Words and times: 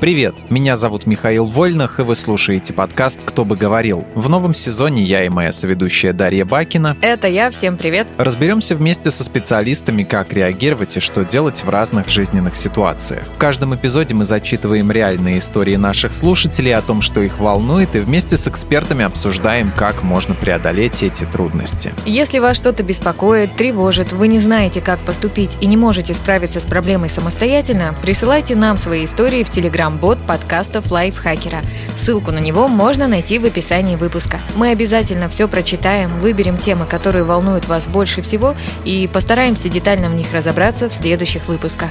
Привет, 0.00 0.48
меня 0.48 0.76
зовут 0.76 1.06
Михаил 1.06 1.46
Вольнах, 1.46 1.98
и 1.98 2.02
вы 2.02 2.14
слушаете 2.14 2.72
подкаст 2.72 3.20
«Кто 3.24 3.44
бы 3.44 3.56
говорил». 3.56 4.06
В 4.14 4.28
новом 4.28 4.54
сезоне 4.54 5.02
я 5.02 5.24
и 5.24 5.28
моя 5.28 5.50
соведущая 5.50 6.12
Дарья 6.12 6.44
Бакина. 6.44 6.96
Это 7.02 7.26
я, 7.26 7.50
всем 7.50 7.76
привет. 7.76 8.14
Разберемся 8.16 8.76
вместе 8.76 9.10
со 9.10 9.24
специалистами, 9.24 10.04
как 10.04 10.32
реагировать 10.32 10.96
и 10.96 11.00
что 11.00 11.24
делать 11.24 11.64
в 11.64 11.68
разных 11.68 12.08
жизненных 12.08 12.54
ситуациях. 12.54 13.26
В 13.34 13.38
каждом 13.38 13.74
эпизоде 13.74 14.14
мы 14.14 14.22
зачитываем 14.22 14.92
реальные 14.92 15.38
истории 15.38 15.74
наших 15.74 16.14
слушателей 16.14 16.76
о 16.76 16.82
том, 16.82 17.00
что 17.00 17.20
их 17.20 17.40
волнует, 17.40 17.96
и 17.96 17.98
вместе 17.98 18.36
с 18.36 18.46
экспертами 18.46 19.04
обсуждаем, 19.04 19.72
как 19.76 20.04
можно 20.04 20.36
преодолеть 20.36 21.02
эти 21.02 21.24
трудности. 21.24 21.92
Если 22.06 22.38
вас 22.38 22.56
что-то 22.56 22.84
беспокоит, 22.84 23.56
тревожит, 23.56 24.12
вы 24.12 24.28
не 24.28 24.38
знаете, 24.38 24.80
как 24.80 25.00
поступить 25.00 25.58
и 25.60 25.66
не 25.66 25.76
можете 25.76 26.14
справиться 26.14 26.60
с 26.60 26.64
проблемой 26.64 27.08
самостоятельно, 27.08 27.96
присылайте 28.00 28.54
нам 28.54 28.78
свои 28.78 29.04
истории 29.04 29.42
в 29.42 29.50
Телеграм 29.50 29.87
телеграм-бот 29.88 30.18
подкастов 30.26 30.90
Лайфхакера. 30.90 31.62
Ссылку 31.96 32.30
на 32.30 32.38
него 32.38 32.68
можно 32.68 33.08
найти 33.08 33.38
в 33.38 33.44
описании 33.44 33.96
выпуска. 33.96 34.40
Мы 34.56 34.70
обязательно 34.70 35.28
все 35.28 35.48
прочитаем, 35.48 36.20
выберем 36.20 36.58
темы, 36.58 36.86
которые 36.86 37.24
волнуют 37.24 37.66
вас 37.66 37.86
больше 37.86 38.22
всего 38.22 38.54
и 38.84 39.08
постараемся 39.12 39.68
детально 39.68 40.10
в 40.10 40.14
них 40.14 40.32
разобраться 40.32 40.88
в 40.88 40.92
следующих 40.92 41.48
выпусках. 41.48 41.90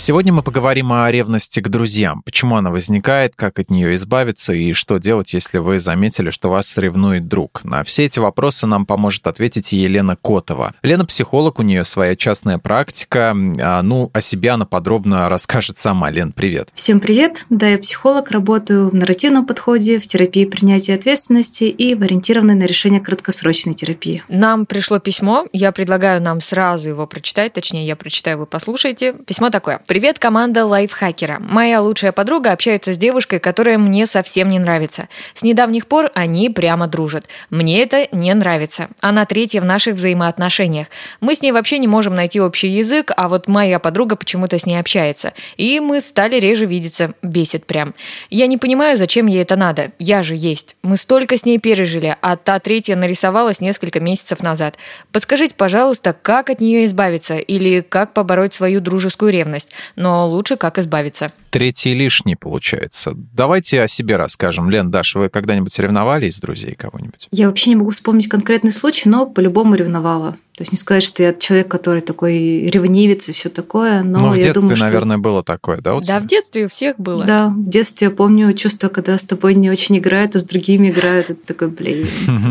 Сегодня 0.00 0.32
мы 0.32 0.42
поговорим 0.42 0.92
о 0.92 1.10
ревности 1.10 1.58
к 1.58 1.68
друзьям. 1.68 2.22
Почему 2.22 2.56
она 2.56 2.70
возникает, 2.70 3.34
как 3.34 3.58
от 3.58 3.68
нее 3.68 3.96
избавиться 3.96 4.54
и 4.54 4.72
что 4.72 4.98
делать, 4.98 5.34
если 5.34 5.58
вы 5.58 5.80
заметили, 5.80 6.30
что 6.30 6.50
вас 6.50 6.78
ревнует 6.78 7.26
друг. 7.26 7.64
На 7.64 7.82
все 7.82 8.04
эти 8.04 8.20
вопросы 8.20 8.68
нам 8.68 8.86
поможет 8.86 9.26
ответить 9.26 9.72
Елена 9.72 10.14
Котова. 10.14 10.72
Лена 10.82 11.04
психолог, 11.04 11.58
у 11.58 11.62
нее 11.62 11.84
своя 11.84 12.14
частная 12.14 12.58
практика. 12.58 13.34
А, 13.60 13.82
ну, 13.82 14.08
о 14.14 14.20
себе 14.20 14.50
она 14.50 14.66
подробно 14.66 15.28
расскажет 15.28 15.78
сама. 15.78 16.10
Лен, 16.10 16.30
привет. 16.30 16.70
Всем 16.74 17.00
привет. 17.00 17.44
Да, 17.50 17.66
я 17.66 17.76
психолог, 17.76 18.30
работаю 18.30 18.90
в 18.90 18.94
нарративном 18.94 19.46
подходе, 19.46 19.98
в 19.98 20.06
терапии 20.06 20.44
принятия 20.44 20.94
ответственности 20.94 21.64
и 21.64 21.96
в 21.96 22.02
ориентированной 22.02 22.54
на 22.54 22.64
решение 22.64 23.00
краткосрочной 23.00 23.74
терапии. 23.74 24.22
Нам 24.28 24.64
пришло 24.64 25.00
письмо. 25.00 25.46
Я 25.52 25.72
предлагаю 25.72 26.22
нам 26.22 26.40
сразу 26.40 26.88
его 26.88 27.08
прочитать. 27.08 27.52
Точнее, 27.52 27.84
я 27.84 27.96
прочитаю, 27.96 28.38
вы 28.38 28.46
послушайте. 28.46 29.12
Письмо 29.26 29.50
такое. 29.50 29.80
Привет, 29.88 30.18
команда 30.18 30.66
лайфхакера. 30.66 31.38
Моя 31.40 31.80
лучшая 31.80 32.12
подруга 32.12 32.52
общается 32.52 32.92
с 32.92 32.98
девушкой, 32.98 33.38
которая 33.38 33.78
мне 33.78 34.04
совсем 34.04 34.50
не 34.50 34.58
нравится. 34.58 35.08
С 35.34 35.42
недавних 35.42 35.86
пор 35.86 36.10
они 36.14 36.50
прямо 36.50 36.88
дружат. 36.88 37.24
Мне 37.48 37.82
это 37.82 38.06
не 38.12 38.34
нравится. 38.34 38.90
Она 39.00 39.24
третья 39.24 39.62
в 39.62 39.64
наших 39.64 39.94
взаимоотношениях. 39.94 40.88
Мы 41.22 41.34
с 41.34 41.40
ней 41.40 41.52
вообще 41.52 41.78
не 41.78 41.88
можем 41.88 42.14
найти 42.14 42.38
общий 42.38 42.68
язык, 42.68 43.12
а 43.16 43.30
вот 43.30 43.48
моя 43.48 43.78
подруга 43.78 44.16
почему-то 44.16 44.58
с 44.58 44.66
ней 44.66 44.78
общается. 44.78 45.32
И 45.56 45.80
мы 45.80 46.02
стали 46.02 46.36
реже 46.38 46.66
видеться. 46.66 47.14
Бесит 47.22 47.64
прям. 47.64 47.94
Я 48.28 48.46
не 48.46 48.58
понимаю, 48.58 48.98
зачем 48.98 49.24
ей 49.24 49.40
это 49.40 49.56
надо. 49.56 49.92
Я 49.98 50.22
же 50.22 50.34
есть. 50.36 50.76
Мы 50.82 50.98
столько 50.98 51.38
с 51.38 51.46
ней 51.46 51.58
пережили, 51.58 52.14
а 52.20 52.36
та 52.36 52.58
третья 52.58 52.94
нарисовалась 52.94 53.62
несколько 53.62 54.00
месяцев 54.00 54.42
назад. 54.42 54.76
Подскажите, 55.12 55.54
пожалуйста, 55.56 56.12
как 56.12 56.50
от 56.50 56.60
нее 56.60 56.84
избавиться 56.84 57.38
или 57.38 57.80
как 57.80 58.12
побороть 58.12 58.52
свою 58.52 58.80
дружескую 58.80 59.32
ревность? 59.32 59.70
Но 59.96 60.28
лучше 60.28 60.56
как 60.56 60.78
избавиться. 60.78 61.32
Третий 61.50 61.94
лишний 61.94 62.36
получается. 62.36 63.12
Давайте 63.14 63.82
о 63.82 63.88
себе 63.88 64.16
расскажем. 64.16 64.70
Лен, 64.70 64.90
Даш, 64.90 65.14
вы 65.14 65.28
когда-нибудь 65.28 65.78
ревновали 65.78 66.26
из 66.26 66.40
друзей 66.40 66.74
кого-нибудь? 66.74 67.28
Я 67.30 67.48
вообще 67.48 67.70
не 67.70 67.76
могу 67.76 67.90
вспомнить 67.90 68.28
конкретный 68.28 68.72
случай, 68.72 69.08
но 69.08 69.26
по-любому 69.26 69.74
ревновала. 69.74 70.36
То 70.58 70.62
есть 70.62 70.72
не 70.72 70.78
сказать, 70.78 71.04
что 71.04 71.22
я 71.22 71.32
человек, 71.32 71.68
который 71.68 72.00
такой 72.00 72.66
ревнивец 72.66 73.28
и 73.28 73.32
все 73.32 73.48
такое, 73.48 74.02
но 74.02 74.18
ну, 74.18 74.30
в 74.30 74.34
я 74.34 74.42
детстве, 74.42 74.60
думаю, 74.62 74.76
что... 74.76 74.86
наверное, 74.86 75.16
было 75.16 75.44
такое, 75.44 75.76
да? 75.76 76.00
Да, 76.00 76.18
в 76.18 76.26
детстве 76.26 76.64
у 76.64 76.68
всех 76.68 76.98
было. 76.98 77.24
Да, 77.24 77.46
в 77.46 77.68
детстве 77.68 78.08
я 78.08 78.10
помню 78.10 78.52
чувство, 78.54 78.88
когда 78.88 79.16
с 79.16 79.22
тобой 79.22 79.54
не 79.54 79.70
очень 79.70 79.98
играют, 79.98 80.34
а 80.34 80.40
с 80.40 80.44
другими 80.44 80.90
играют. 80.90 81.30
Это 81.30 81.46
такой, 81.46 81.68
блин. 81.68 82.08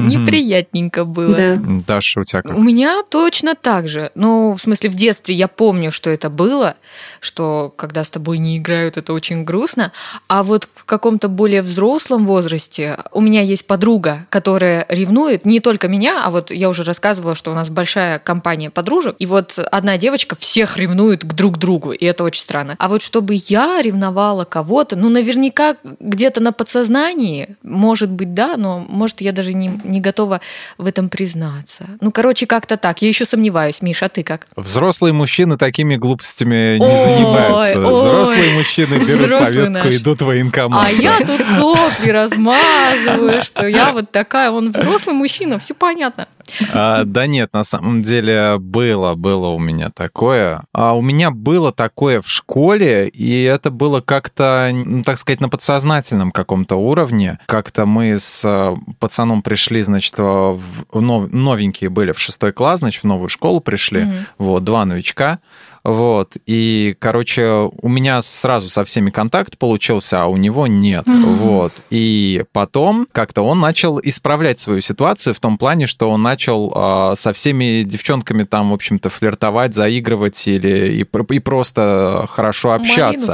Неприятненько 0.07 1.03
было. 1.03 1.35
Да. 1.35 1.59
Даша, 1.85 2.21
у 2.21 2.23
тебя 2.23 2.43
как? 2.43 2.57
У 2.57 2.63
меня 2.63 3.01
точно 3.09 3.55
так 3.55 3.89
же. 3.89 4.09
Ну, 4.15 4.53
в 4.53 4.61
смысле, 4.61 4.89
в 4.89 4.95
детстве 4.95 5.35
я 5.35 5.49
помню, 5.49 5.91
что 5.91 6.09
это 6.09 6.29
было, 6.29 6.77
что 7.19 7.73
когда 7.75 8.05
с 8.05 8.09
тобой 8.09 8.37
не 8.37 8.57
играют, 8.57 8.95
это 8.95 9.11
очень 9.11 9.43
грустно. 9.43 9.91
А 10.29 10.43
вот 10.43 10.69
в 10.75 10.85
каком-то 10.85 11.27
более 11.27 11.61
взрослом 11.61 12.25
возрасте 12.25 12.99
у 13.11 13.19
меня 13.19 13.41
есть 13.41 13.67
подруга, 13.67 14.27
которая 14.29 14.85
ревнует 14.87 15.45
не 15.45 15.59
только 15.59 15.89
меня, 15.89 16.23
а 16.23 16.31
вот 16.31 16.51
я 16.51 16.69
уже 16.69 16.85
рассказывала, 16.85 17.35
что 17.35 17.51
у 17.51 17.53
нас 17.53 17.69
большая 17.69 17.96
компания 18.23 18.69
подружек, 18.69 19.15
и 19.19 19.25
вот 19.25 19.59
одна 19.71 19.97
девочка 19.97 20.35
всех 20.35 20.77
ревнует 20.77 21.23
к 21.23 21.33
друг 21.33 21.57
другу, 21.57 21.91
и 21.91 22.05
это 22.05 22.23
очень 22.23 22.41
странно. 22.41 22.75
А 22.79 22.89
вот 22.89 23.01
чтобы 23.01 23.35
я 23.47 23.81
ревновала 23.81 24.45
кого-то, 24.45 24.95
ну, 24.95 25.09
наверняка 25.09 25.75
где-то 25.99 26.41
на 26.41 26.51
подсознании, 26.51 27.57
может 27.63 28.09
быть, 28.09 28.33
да, 28.33 28.55
но 28.57 28.79
может 28.87 29.21
я 29.21 29.31
даже 29.31 29.53
не, 29.53 29.71
не 29.83 30.01
готова 30.01 30.41
в 30.77 30.87
этом 30.87 31.09
признаться. 31.09 31.85
Ну, 32.01 32.11
короче, 32.11 32.45
как-то 32.45 32.77
так. 32.77 33.01
Я 33.01 33.07
еще 33.07 33.25
сомневаюсь. 33.25 33.81
Миша, 33.81 34.05
а 34.05 34.09
ты 34.09 34.23
как? 34.23 34.47
Взрослые 34.55 35.13
мужчины 35.13 35.57
такими 35.57 35.95
глупостями 35.95 36.77
не 36.77 36.85
ой, 36.85 37.05
занимаются. 37.05 37.79
Ой, 37.79 37.93
Взрослые 37.93 38.53
мужчины 38.53 38.95
берут 39.05 39.39
повестку, 39.39 39.73
наш. 39.73 39.95
идут 39.95 40.21
в 40.21 40.25
военкомат. 40.25 40.87
А 40.87 40.91
я 40.91 41.17
тут 41.19 41.41
сопли 41.57 42.09
размазываю, 42.09 43.41
что 43.43 43.67
я 43.67 43.91
вот 43.91 44.11
такая, 44.11 44.51
он 44.51 44.71
взрослый 44.71 45.15
мужчина, 45.15 45.59
все 45.59 45.73
понятно. 45.73 46.27
А, 46.73 47.03
да 47.05 47.27
нет, 47.27 47.53
на 47.53 47.63
самом 47.63 48.01
деле 48.01 48.57
было, 48.59 49.15
было 49.15 49.47
у 49.47 49.59
меня 49.59 49.89
такое. 49.89 50.63
А 50.73 50.93
у 50.93 51.01
меня 51.01 51.31
было 51.31 51.71
такое 51.71 52.21
в 52.21 52.27
школе, 52.27 53.07
и 53.07 53.43
это 53.43 53.71
было 53.71 54.01
как-то, 54.01 54.69
ну, 54.73 55.03
так 55.03 55.17
сказать, 55.17 55.41
на 55.41 55.49
подсознательном 55.49 56.31
каком-то 56.31 56.75
уровне. 56.75 57.39
Как-то 57.45 57.85
мы 57.85 58.17
с 58.17 58.43
э, 58.45 58.75
пацаном 58.99 59.41
пришли, 59.41 59.81
значит, 59.83 60.17
в 60.17 60.59
нов, 60.93 61.31
новенькие 61.31 61.89
были 61.89 62.11
в 62.11 62.19
шестой 62.19 62.53
класс, 62.53 62.79
значит, 62.79 63.03
в 63.03 63.07
новую 63.07 63.29
школу 63.29 63.59
пришли, 63.59 64.01
mm-hmm. 64.01 64.19
вот, 64.37 64.63
два 64.63 64.85
новичка. 64.85 65.39
Вот. 65.83 66.37
И, 66.45 66.95
короче, 66.99 67.69
у 67.81 67.89
меня 67.89 68.21
сразу 68.21 68.69
со 68.69 68.83
всеми 68.85 69.09
контакт 69.09 69.57
получился, 69.57 70.23
а 70.23 70.27
у 70.27 70.37
него 70.37 70.67
нет. 70.67 71.07
Mm-hmm. 71.07 71.35
Вот. 71.35 71.73
И 71.89 72.43
потом 72.51 73.07
как-то 73.11 73.41
он 73.41 73.59
начал 73.59 73.99
исправлять 74.01 74.59
свою 74.59 74.81
ситуацию 74.81 75.33
в 75.33 75.39
том 75.39 75.57
плане, 75.57 75.87
что 75.87 76.09
он 76.09 76.21
начал 76.21 76.73
э, 76.75 77.15
со 77.15 77.33
всеми 77.33 77.83
девчонками 77.83 78.43
там, 78.43 78.71
в 78.71 78.73
общем-то, 78.73 79.09
флиртовать, 79.09 79.73
заигрывать 79.73 80.47
или 80.47 81.01
и, 81.01 81.35
и 81.35 81.39
просто 81.39 82.25
хорошо 82.29 82.73
общаться. 82.73 83.33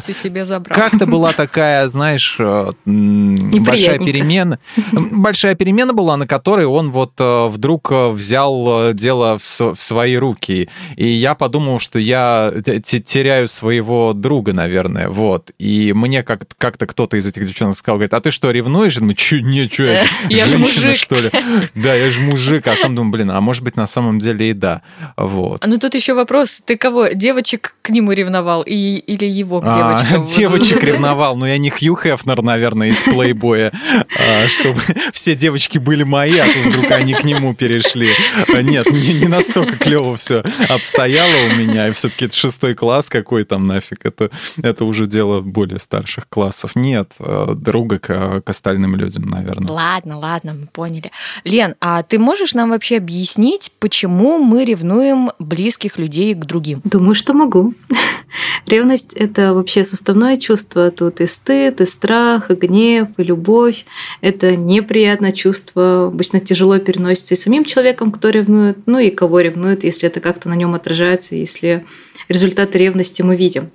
Как-то 0.74 1.06
была 1.06 1.32
такая, 1.38 1.88
знаешь, 1.88 2.38
э, 2.40 2.72
большая 2.86 4.00
перемена. 4.00 4.60
Большая 4.92 5.56
перемена 5.56 5.94
была, 5.94 6.18
на 6.18 6.28
которой 6.28 6.66
он 6.66 6.92
вот 6.92 7.14
э, 7.20 7.48
вдруг 7.48 7.92
взял 7.92 8.90
э, 8.90 8.94
дело 8.94 9.38
в 9.40 9.76
свои 9.80 10.16
руки. 10.16 10.70
И 10.96 11.08
я 11.08 11.36
подумал, 11.36 11.80
что 11.80 12.00
я 12.00 12.33
теряю 12.62 13.48
своего 13.48 14.14
друга, 14.14 14.54
наверное, 14.54 15.10
вот. 15.10 15.52
И 15.60 15.94
мне 15.94 16.24
как- 16.24 16.44
как-то 16.58 16.86
кто-то 16.88 17.18
из 17.18 17.26
этих 17.26 17.46
девчонок 17.46 17.76
сказал, 17.76 17.98
говорит, 17.98 18.14
а 18.14 18.22
ты 18.22 18.32
что, 18.32 18.52
ревнуешь? 18.52 18.94
Я 18.94 19.00
думаю, 19.00 19.16
че, 19.16 19.42
не, 19.42 19.70
че, 19.70 19.86
я, 19.86 20.06
я 20.30 20.48
же 20.48 20.58
мужик. 20.58 20.96
что 20.96 21.16
ли? 21.16 21.32
Да, 21.76 21.94
я 21.94 22.10
же 22.10 22.22
мужик, 22.22 22.68
а 22.68 22.76
сам 22.76 22.96
думаю, 22.96 23.12
блин, 23.12 23.32
а 23.32 23.42
может 23.42 23.64
быть 23.64 23.76
на 23.76 23.88
самом 23.88 24.20
деле 24.20 24.50
и 24.50 24.54
да, 24.54 24.82
вот. 25.18 25.66
Ну 25.66 25.78
тут 25.78 25.96
еще 25.96 26.14
вопрос, 26.14 26.62
ты 26.66 26.78
кого, 26.78 27.10
девочек 27.10 27.76
к 27.82 27.90
нему 27.90 28.12
ревновал 28.12 28.64
и, 28.64 28.74
или 28.74 29.26
его 29.26 29.62
к 29.62 29.66
девочкам? 29.66 30.22
А, 30.22 30.26
девочек 30.38 30.84
ревновал, 30.84 31.36
но 31.36 31.48
я 31.48 31.58
не 31.58 31.70
Хью 31.70 31.96
Хефнер, 31.96 32.42
наверное, 32.42 32.90
из 32.90 33.04
плейбоя, 33.04 33.72
а, 34.20 34.48
чтобы 34.48 34.82
все 35.12 35.36
девочки 35.36 35.78
были 35.78 36.04
мои, 36.04 36.38
а 36.38 36.46
тут 36.46 36.74
вдруг 36.74 36.92
они 36.92 37.14
к 37.14 37.24
нему 37.24 37.54
перешли. 37.54 38.10
А, 38.54 38.62
нет, 38.62 38.92
не, 38.92 39.14
не 39.14 39.28
настолько 39.28 39.78
клево 39.78 40.16
все 40.18 40.44
обстояло 40.70 41.54
у 41.54 41.56
меня, 41.56 41.88
и 41.88 41.92
все-таки 41.92 42.23
шестой 42.32 42.76
класс 42.76 43.10
какой 43.10 43.44
там 43.44 43.68
нафиг, 43.68 44.06
это, 44.06 44.30
это 44.62 44.86
уже 44.86 45.06
дело 45.06 45.42
более 45.42 45.80
старших 45.80 46.30
классов. 46.30 46.76
Нет, 46.76 47.14
э, 47.20 47.54
друга 47.56 48.00
к, 48.00 48.42
к 48.42 48.50
остальным 48.50 48.96
людям, 48.96 49.24
наверное. 49.28 49.72
Ладно, 49.72 50.18
ладно, 50.18 50.54
мы 50.54 50.68
поняли. 50.68 51.12
Лен, 51.44 51.76
а 51.82 52.04
ты 52.04 52.20
можешь 52.20 52.54
нам 52.54 52.70
вообще 52.70 52.98
объяснить, 52.98 53.72
почему 53.80 54.38
мы 54.38 54.66
ревнуем 54.66 55.32
близких 55.40 55.98
людей 55.98 56.34
к 56.36 56.46
другим? 56.46 56.82
Думаю, 56.84 57.16
что 57.16 57.34
могу. 57.34 57.74
Ревность— 58.66 59.14
это 59.16 59.54
вообще 59.54 59.84
составное 59.84 60.38
чувство. 60.38 60.92
Тут 60.92 61.22
и 61.22 61.28
стыд, 61.28 61.82
и 61.82 61.86
страх, 61.86 62.50
и 62.52 62.56
гнев, 62.56 63.10
и 63.18 63.24
любовь. 63.24 63.86
Это 64.22 64.56
неприятное 64.56 65.32
чувство. 65.32 66.08
Обычно 66.08 66.40
тяжело 66.40 66.78
переносится 66.80 67.34
и 67.34 67.38
самим 67.38 67.66
человеком, 67.66 68.12
кто 68.12 68.30
ревнует, 68.30 68.80
ну 68.86 69.00
и 69.00 69.10
кого 69.10 69.40
ревнует, 69.40 69.84
если 69.84 70.08
это 70.08 70.20
как-то 70.20 70.50
на 70.50 70.54
нем 70.54 70.74
отражается, 70.76 71.36
если 71.36 71.86
результаты 72.30 72.78
ревности 72.78 73.22
мы 73.22 73.36
видим. 73.36 73.70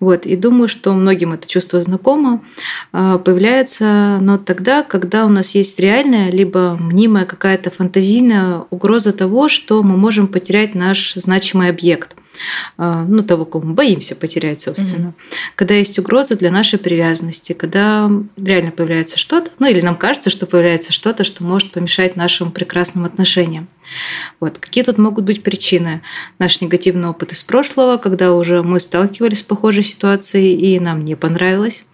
Вот. 0.00 0.26
И 0.26 0.36
думаю, 0.36 0.68
что 0.68 0.92
многим 0.92 1.32
это 1.32 1.46
чувство 1.48 1.80
знакомо. 1.80 2.42
А, 2.92 3.18
появляется 3.18 4.18
но 4.20 4.38
тогда, 4.38 4.82
когда 4.82 5.24
у 5.24 5.28
нас 5.28 5.54
есть 5.54 5.78
реальная, 5.80 6.30
либо 6.30 6.76
мнимая 6.78 7.24
какая-то 7.24 7.70
фантазийная 7.70 8.64
угроза 8.70 9.12
того, 9.12 9.48
что 9.48 9.82
мы 9.82 9.96
можем 9.96 10.28
потерять 10.28 10.74
наш 10.74 11.14
значимый 11.14 11.68
объект– 11.68 12.16
ну, 12.76 13.22
того, 13.22 13.44
кого 13.44 13.66
мы 13.66 13.74
боимся 13.74 14.14
потерять, 14.14 14.60
собственно. 14.60 15.08
Mm-hmm. 15.08 15.52
Когда 15.56 15.74
есть 15.74 15.98
угроза 15.98 16.36
для 16.36 16.50
нашей 16.50 16.78
привязанности, 16.78 17.52
когда 17.52 18.10
реально 18.36 18.70
появляется 18.70 19.18
что-то, 19.18 19.50
ну, 19.58 19.66
или 19.66 19.80
нам 19.80 19.96
кажется, 19.96 20.30
что 20.30 20.46
появляется 20.46 20.92
что-то, 20.92 21.24
что 21.24 21.44
может 21.44 21.72
помешать 21.72 22.16
нашим 22.16 22.50
прекрасным 22.50 23.04
отношениям. 23.04 23.68
Вот. 24.40 24.58
Какие 24.58 24.84
тут 24.84 24.98
могут 24.98 25.24
быть 25.24 25.42
причины? 25.42 26.02
Наш 26.38 26.60
негативный 26.60 27.08
опыт 27.08 27.32
из 27.32 27.42
прошлого, 27.42 27.96
когда 27.96 28.34
уже 28.34 28.62
мы 28.62 28.80
сталкивались 28.80 29.40
с 29.40 29.42
похожей 29.42 29.82
ситуацией 29.82 30.54
и 30.54 30.80
нам 30.80 31.04
не 31.04 31.14
понравилось 31.14 31.84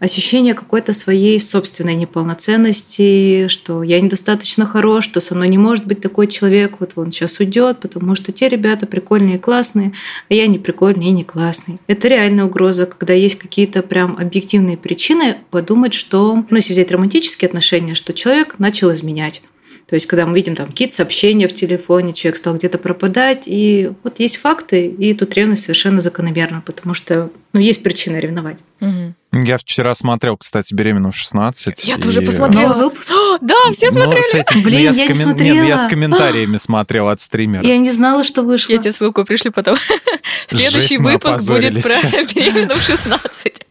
ощущение 0.00 0.54
какой-то 0.54 0.92
своей 0.92 1.38
собственной 1.40 1.94
неполноценности, 1.94 3.48
что 3.48 3.82
я 3.82 4.00
недостаточно 4.00 4.66
хорош, 4.66 5.04
что 5.04 5.20
со 5.20 5.34
мной 5.34 5.48
не 5.48 5.58
может 5.58 5.86
быть 5.86 6.00
такой 6.00 6.26
человек, 6.26 6.76
вот 6.80 6.92
он 6.96 7.12
сейчас 7.12 7.40
уйдет, 7.40 7.78
потому 7.78 8.14
что 8.14 8.32
те 8.32 8.48
ребята 8.48 8.86
прикольные 8.86 9.36
и 9.36 9.40
классные, 9.40 9.92
а 10.28 10.34
я 10.34 10.46
не 10.46 10.58
прикольный 10.58 11.06
и 11.06 11.10
не 11.10 11.24
классный. 11.24 11.78
Это 11.86 12.08
реальная 12.08 12.44
угроза, 12.44 12.86
когда 12.86 13.14
есть 13.14 13.38
какие-то 13.38 13.82
прям 13.82 14.16
объективные 14.18 14.76
причины 14.76 15.38
подумать, 15.50 15.94
что, 15.94 16.44
ну, 16.48 16.56
если 16.56 16.72
взять 16.72 16.90
романтические 16.90 17.48
отношения, 17.48 17.94
что 17.94 18.12
человек 18.12 18.58
начал 18.58 18.90
изменять. 18.92 19.42
То 19.86 19.94
есть, 19.94 20.06
когда 20.06 20.26
мы 20.26 20.34
видим 20.34 20.56
там 20.56 20.66
какие-то 20.66 20.94
сообщения 20.94 21.46
в 21.46 21.54
телефоне, 21.54 22.12
человек 22.12 22.38
стал 22.38 22.56
где-то 22.56 22.78
пропадать, 22.78 23.44
и 23.46 23.92
вот 24.02 24.18
есть 24.18 24.36
факты, 24.38 24.86
и 24.86 25.14
тут 25.14 25.34
ревность 25.34 25.62
совершенно 25.62 26.00
закономерна, 26.00 26.62
потому 26.66 26.92
что 26.94 27.30
ну, 27.52 27.60
есть 27.60 27.82
причина 27.82 28.16
ревновать. 28.18 28.58
Угу. 28.80 29.14
Я 29.44 29.58
вчера 29.58 29.94
смотрел, 29.94 30.36
кстати, 30.36 30.74
«Беременную 30.74 31.12
в 31.12 31.16
16». 31.16 31.74
Я 31.84 31.94
и... 31.94 32.00
тоже 32.00 32.22
посмотрела 32.22 32.74
выпуск. 32.74 33.12
да, 33.40 33.54
все 33.72 33.90
ну, 33.90 34.02
смотрели. 34.02 34.24
Ну, 34.32 34.38
этим, 34.40 34.62
Блин, 34.62 34.80
я, 34.80 34.90
я, 34.90 34.92
с 34.92 35.18
комен... 35.18 35.36
Нет, 35.36 35.68
я 35.68 35.78
с 35.78 35.88
комментариями 35.88 36.56
смотрел 36.58 37.08
от 37.08 37.20
стримера. 37.20 37.64
Я 37.64 37.78
не 37.78 37.92
знала, 37.92 38.24
что 38.24 38.42
вышло. 38.42 38.72
Я 38.72 38.78
тебе 38.78 38.92
ссылку 38.92 39.24
пришли 39.24 39.50
потом. 39.50 39.76
Следующий 40.46 40.98
выпуск 40.98 41.48
будет 41.48 41.82
про 41.82 42.10
«Беременную 42.34 42.78
в 42.78 42.88
16». 42.88 43.65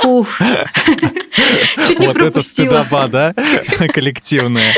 Фух. 0.00 0.40
Чуть 1.86 1.98
не 1.98 2.06
вот 2.06 2.16
это 2.16 2.40
стыдоба, 2.40 3.08
да? 3.08 3.34
Коллективная. 3.92 4.72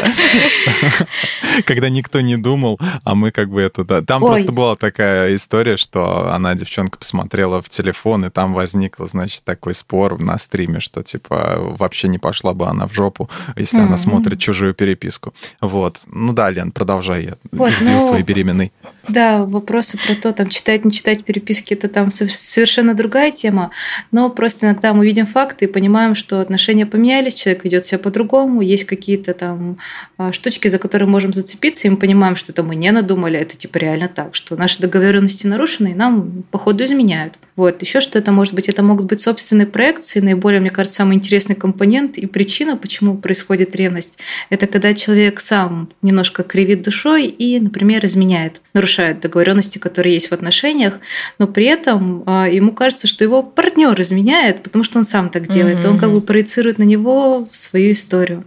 Когда 1.64 1.88
никто 1.88 2.20
не 2.20 2.36
думал, 2.36 2.78
а 3.04 3.14
мы 3.14 3.30
как 3.30 3.50
бы 3.50 3.60
это... 3.60 3.84
Да. 3.84 4.02
Там 4.02 4.22
Ой. 4.22 4.30
просто 4.30 4.52
была 4.52 4.76
такая 4.76 5.34
история, 5.34 5.76
что 5.76 6.30
она, 6.30 6.54
девчонка, 6.54 6.98
посмотрела 6.98 7.62
в 7.62 7.68
телефон, 7.68 8.26
и 8.26 8.30
там 8.30 8.54
возникла, 8.54 9.06
значит, 9.06 9.44
такой 9.44 9.74
спор 9.74 10.20
на 10.20 10.38
стриме, 10.38 10.80
что, 10.80 11.02
типа, 11.02 11.56
вообще 11.78 12.08
не 12.08 12.18
пошла 12.18 12.54
бы 12.54 12.66
она 12.66 12.86
в 12.86 12.94
жопу, 12.94 13.30
если 13.56 13.80
mm-hmm. 13.80 13.86
она 13.86 13.96
смотрит 13.96 14.38
чужую 14.38 14.74
переписку. 14.74 15.34
Вот. 15.60 15.96
Ну 16.06 16.32
да, 16.32 16.50
Лен, 16.50 16.70
продолжай, 16.70 17.24
я 17.24 17.36
вот, 17.52 17.72
ну, 17.80 18.00
своей 18.00 18.22
беременной. 18.22 18.72
Да, 19.08 19.44
вопросы 19.44 19.98
про 19.98 20.14
то, 20.14 20.32
там, 20.32 20.48
читать, 20.48 20.84
не 20.84 20.92
читать 20.92 21.24
переписки, 21.24 21.74
это 21.74 21.88
там 21.88 22.10
совершенно 22.10 22.94
другая 22.94 23.30
тема, 23.30 23.70
но 24.10 24.30
просто 24.30 24.66
иногда 24.66 24.92
мы 24.92 25.04
видим 25.04 25.26
факты 25.26 25.66
и 25.66 25.68
понимаем, 25.68 26.14
что 26.14 26.40
отношения 26.40 26.86
поменялись, 26.86 27.34
человек 27.34 27.64
ведет 27.64 27.86
себя 27.86 27.98
по-другому, 27.98 28.60
есть 28.60 28.84
какие-то 28.84 29.34
там 29.34 29.78
а, 30.16 30.32
штучки, 30.32 30.68
за 30.68 30.78
которые 30.78 31.08
можем 31.08 31.32
зацепиться, 31.32 31.86
и 31.86 31.90
мы 31.90 31.96
понимаем, 31.96 32.36
что 32.36 32.52
это 32.52 32.62
мы 32.62 32.76
не 32.76 32.90
надумали, 32.90 33.38
это 33.38 33.56
типа 33.56 33.78
реально 33.78 34.08
так, 34.08 34.34
что 34.34 34.56
наши 34.56 34.80
договоренности 34.80 35.46
нарушены, 35.46 35.88
и 35.88 35.94
нам 35.94 36.44
походу 36.50 36.84
изменяют. 36.84 37.38
Вот. 37.56 37.82
Еще 37.82 38.00
что 38.00 38.18
это 38.18 38.32
может 38.32 38.54
быть? 38.54 38.68
Это 38.68 38.82
могут 38.82 39.06
быть 39.06 39.20
собственные 39.20 39.66
проекции. 39.66 40.20
Наиболее, 40.20 40.60
мне 40.60 40.70
кажется, 40.70 40.98
самый 40.98 41.16
интересный 41.16 41.56
компонент 41.56 42.16
и 42.16 42.26
причина, 42.26 42.76
почему 42.76 43.16
происходит 43.16 43.74
ревность, 43.74 44.18
это 44.50 44.66
когда 44.66 44.94
человек 44.94 45.40
сам 45.40 45.88
немножко 46.02 46.42
кривит 46.42 46.82
душой 46.82 47.26
и, 47.26 47.58
например, 47.58 48.04
изменяет, 48.04 48.60
нарушает 48.74 49.20
договоренности, 49.20 49.78
которые 49.78 50.14
есть 50.14 50.28
в 50.28 50.32
отношениях, 50.32 51.00
но 51.38 51.46
при 51.46 51.66
этом 51.66 52.22
а, 52.26 52.48
ему 52.48 52.72
кажется, 52.72 53.06
что 53.06 53.24
его 53.24 53.42
партнер 53.42 53.87
изменяет, 54.00 54.62
потому 54.62 54.84
что 54.84 54.98
он 54.98 55.04
сам 55.04 55.30
так 55.30 55.48
делает, 55.48 55.84
mm-hmm. 55.84 55.90
он 55.90 55.98
как 55.98 56.12
бы 56.12 56.20
проецирует 56.20 56.78
на 56.78 56.84
него 56.84 57.48
свою 57.52 57.92
историю. 57.92 58.44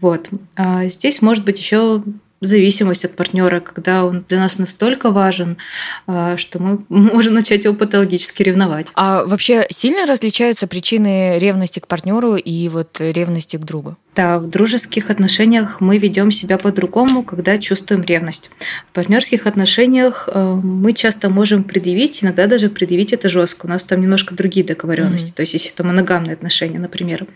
Вот. 0.00 0.28
А 0.56 0.86
здесь 0.86 1.22
может 1.22 1.44
быть 1.44 1.58
еще 1.58 2.02
зависимость 2.40 3.04
от 3.04 3.16
партнера, 3.16 3.60
когда 3.60 4.04
он 4.04 4.24
для 4.28 4.38
нас 4.38 4.58
настолько 4.58 5.10
важен, 5.10 5.56
а, 6.06 6.36
что 6.36 6.58
мы 6.58 6.84
можем 6.88 7.34
начать 7.34 7.64
его 7.64 7.74
патологически 7.74 8.42
ревновать. 8.42 8.88
А 8.94 9.24
вообще 9.24 9.66
сильно 9.70 10.06
различаются 10.06 10.66
причины 10.66 11.38
ревности 11.38 11.80
к 11.80 11.86
партнеру 11.86 12.36
и 12.36 12.68
вот 12.68 13.00
ревности 13.00 13.56
к 13.56 13.64
другу? 13.64 13.96
Да, 14.16 14.38
в 14.38 14.48
дружеских 14.48 15.10
отношениях 15.10 15.82
мы 15.82 15.98
ведем 15.98 16.30
себя 16.30 16.56
по-другому, 16.56 17.22
когда 17.22 17.58
чувствуем 17.58 18.00
ревность. 18.00 18.50
В 18.90 18.94
партнерских 18.94 19.46
отношениях 19.46 20.26
э, 20.32 20.54
мы 20.54 20.94
часто 20.94 21.28
можем 21.28 21.62
предъявить, 21.64 22.24
иногда 22.24 22.46
даже 22.46 22.70
предъявить 22.70 23.12
это 23.12 23.28
жестко. 23.28 23.66
У 23.66 23.68
нас 23.68 23.84
там 23.84 24.00
немножко 24.00 24.34
другие 24.34 24.64
договоренности. 24.64 25.32
Mm-hmm. 25.32 25.36
То 25.36 25.42
есть, 25.42 25.52
если 25.52 25.70
это 25.70 25.84
моногамные 25.84 26.32
отношения, 26.32 26.78
например. 26.78 27.26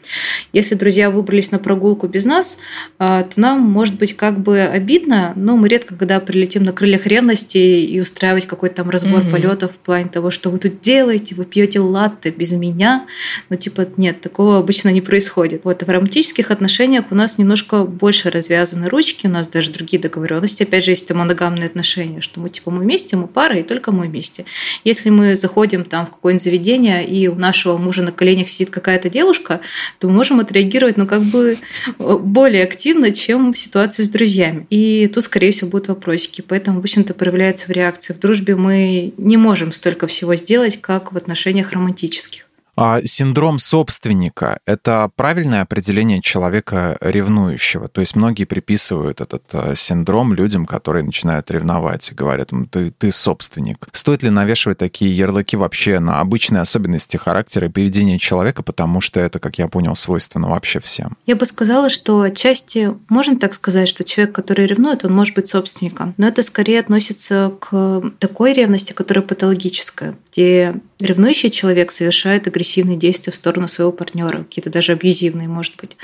Если 0.55 0.75
друзья 0.75 1.11
выбрались 1.11 1.53
на 1.53 1.59
прогулку 1.59 2.09
без 2.09 2.25
нас, 2.25 2.59
э, 2.99 3.25
то 3.29 3.39
нам 3.39 3.61
может 3.61 3.97
быть 3.97 4.17
как 4.17 4.41
бы 4.41 4.63
обидно, 4.63 5.35
но 5.37 5.59
мы 5.59 5.69
редко, 5.69 5.97
когда 5.97 6.19
прилетим 6.19 6.65
на 6.65 6.73
крыльях 6.73 7.07
ревности 7.07 7.59
и 7.59 8.01
устраивать 8.01 8.47
какой-то 8.47 8.77
там 8.77 8.89
разбор 8.89 9.21
mm-hmm. 9.21 9.31
полетов 9.31 9.73
в 9.73 9.79
плане 9.79 10.09
того, 10.09 10.31
что 10.31 10.49
вы 10.49 10.59
тут 10.59 10.81
делаете, 10.81 11.35
вы 11.35 11.45
пьете 11.45 11.79
латте 11.81 12.31
без 12.31 12.53
меня. 12.53 13.07
Ну, 13.51 13.57
типа, 13.57 13.87
нет, 13.99 14.23
такого 14.23 14.57
обычно 14.57 14.89
не 14.89 15.03
происходит. 15.03 15.61
Вот 15.65 15.83
в 15.83 15.87
романтических 15.91 16.51
отношениях 16.51 16.70
отношениях 16.71 17.07
у 17.11 17.17
нас 17.17 17.37
немножко 17.37 17.85
больше 17.85 18.31
развязаны 18.31 18.89
ручки, 18.89 19.27
у 19.27 19.31
нас 19.31 19.49
даже 19.49 19.73
другие 19.73 20.01
договоренности. 20.01 20.63
Опять 20.63 20.85
же, 20.85 20.93
есть 20.93 21.05
это 21.05 21.15
моногамные 21.17 21.67
отношения, 21.67 22.21
что 22.21 22.39
мы 22.39 22.49
типа 22.49 22.71
мы 22.71 22.83
вместе, 22.83 23.17
мы 23.17 23.27
пара, 23.27 23.59
и 23.59 23.65
только 23.65 23.91
мы 23.91 24.07
вместе. 24.07 24.45
Если 24.85 25.11
мы 25.11 25.35
заходим 25.35 25.85
там 25.85 26.07
в 26.07 26.11
какое-нибудь 26.11 26.45
заведение, 26.45 27.05
и 27.05 27.27
у 27.27 27.35
нашего 27.35 27.77
мужа 27.77 28.03
на 28.03 28.13
коленях 28.13 28.49
сидит 28.49 28.71
какая-то 28.71 29.11
девушка, 29.11 29.61
то 29.99 30.07
мы 30.07 30.15
можем 30.15 30.39
отреагировать, 30.39 30.97
ну, 30.97 31.09
как 31.09 31.23
бы 31.23 31.57
э, 31.99 32.17
более 32.19 32.63
активно, 32.63 33.11
чем 33.11 33.53
в 33.53 33.59
ситуации 33.59 34.05
с 34.05 34.09
друзьями. 34.09 34.69
И 34.71 35.11
тут, 35.13 35.25
скорее 35.25 35.51
всего, 35.51 35.71
будут 35.71 35.89
вопросики. 35.89 36.41
Поэтому 36.47 36.79
обычно 36.79 37.01
это 37.01 37.15
проявляется 37.15 37.67
в 37.67 37.71
реакции. 37.71 38.15
В 38.15 38.21
дружбе 38.21 38.55
мы 38.55 39.13
не 39.17 39.37
можем 39.37 39.73
столько 39.73 40.07
всего 40.07 40.37
сделать, 40.37 40.81
как 40.81 41.13
в 41.13 41.17
отношениях 41.17 41.73
романтических. 41.73 42.47
А 42.77 43.03
синдром 43.05 43.59
собственника– 43.59 44.61
это 44.67 45.11
правильное 45.17 45.63
определение 45.63 46.21
человека 46.23 46.97
ревнующего? 47.01 47.89
То 47.89 48.01
есть 48.01 48.17
многие 48.17 48.45
приписывают 48.45 49.21
этот 49.21 49.45
э, 49.53 49.75
синдром 49.77 50.35
людям, 50.35 50.67
которые 50.67 51.05
начинают 51.05 51.51
ревновать 51.51 52.11
и 52.11 52.15
говорят, 52.15 52.51
ты, 52.71 52.91
ты 52.91 53.13
собственник. 53.13 53.89
Стоит 53.93 54.23
ли 54.23 54.31
навешивать 54.31 54.79
такие 54.79 55.17
ярлыки 55.17 55.57
вообще 55.57 55.99
на 55.99 56.21
обычные 56.21 56.63
особенности 56.63 57.17
характера 57.17 57.67
и 57.67 57.71
поведения 57.71 58.19
человека, 58.19 58.63
потому 58.63 59.01
что 59.01 59.21
это, 59.21 59.39
как 59.39 59.59
я 59.59 59.69
понял, 59.69 59.97
свойственно 59.97 60.49
вообще 60.49 60.81
всем? 60.81 61.17
Я 61.27 61.37
бы 61.37 61.47
сказала, 61.47 61.91
что 61.91 62.23
отчасти 62.23 62.95
можно 63.09 63.39
так 63.39 63.55
сказать, 63.55 63.89
что 63.89 64.05
человек, 64.05 64.35
который 64.35 64.67
ревнует, 64.67 65.05
он 65.05 65.13
может 65.13 65.35
быть 65.35 65.49
собственником. 65.49 66.15
Но 66.17 66.27
это 66.27 66.43
скорее 66.43 66.81
относится 66.81 67.53
к 67.61 68.03
такой 68.19 68.53
ревности, 68.53 68.93
которая 68.93 69.25
патологическая, 69.25 70.15
где 70.33 70.75
ревнующий 71.01 71.51
человек 71.51 71.91
совершает 71.91 72.47
агрессивные 72.47 72.97
действия 72.97 73.33
в 73.33 73.37
сторону 73.37 73.69
своего 73.69 73.93
партнера, 73.93 74.39
какие-то 74.39 74.71
даже 74.71 74.93
абьюзивные, 74.93 75.49
может 75.49 75.77
быть. 75.77 75.97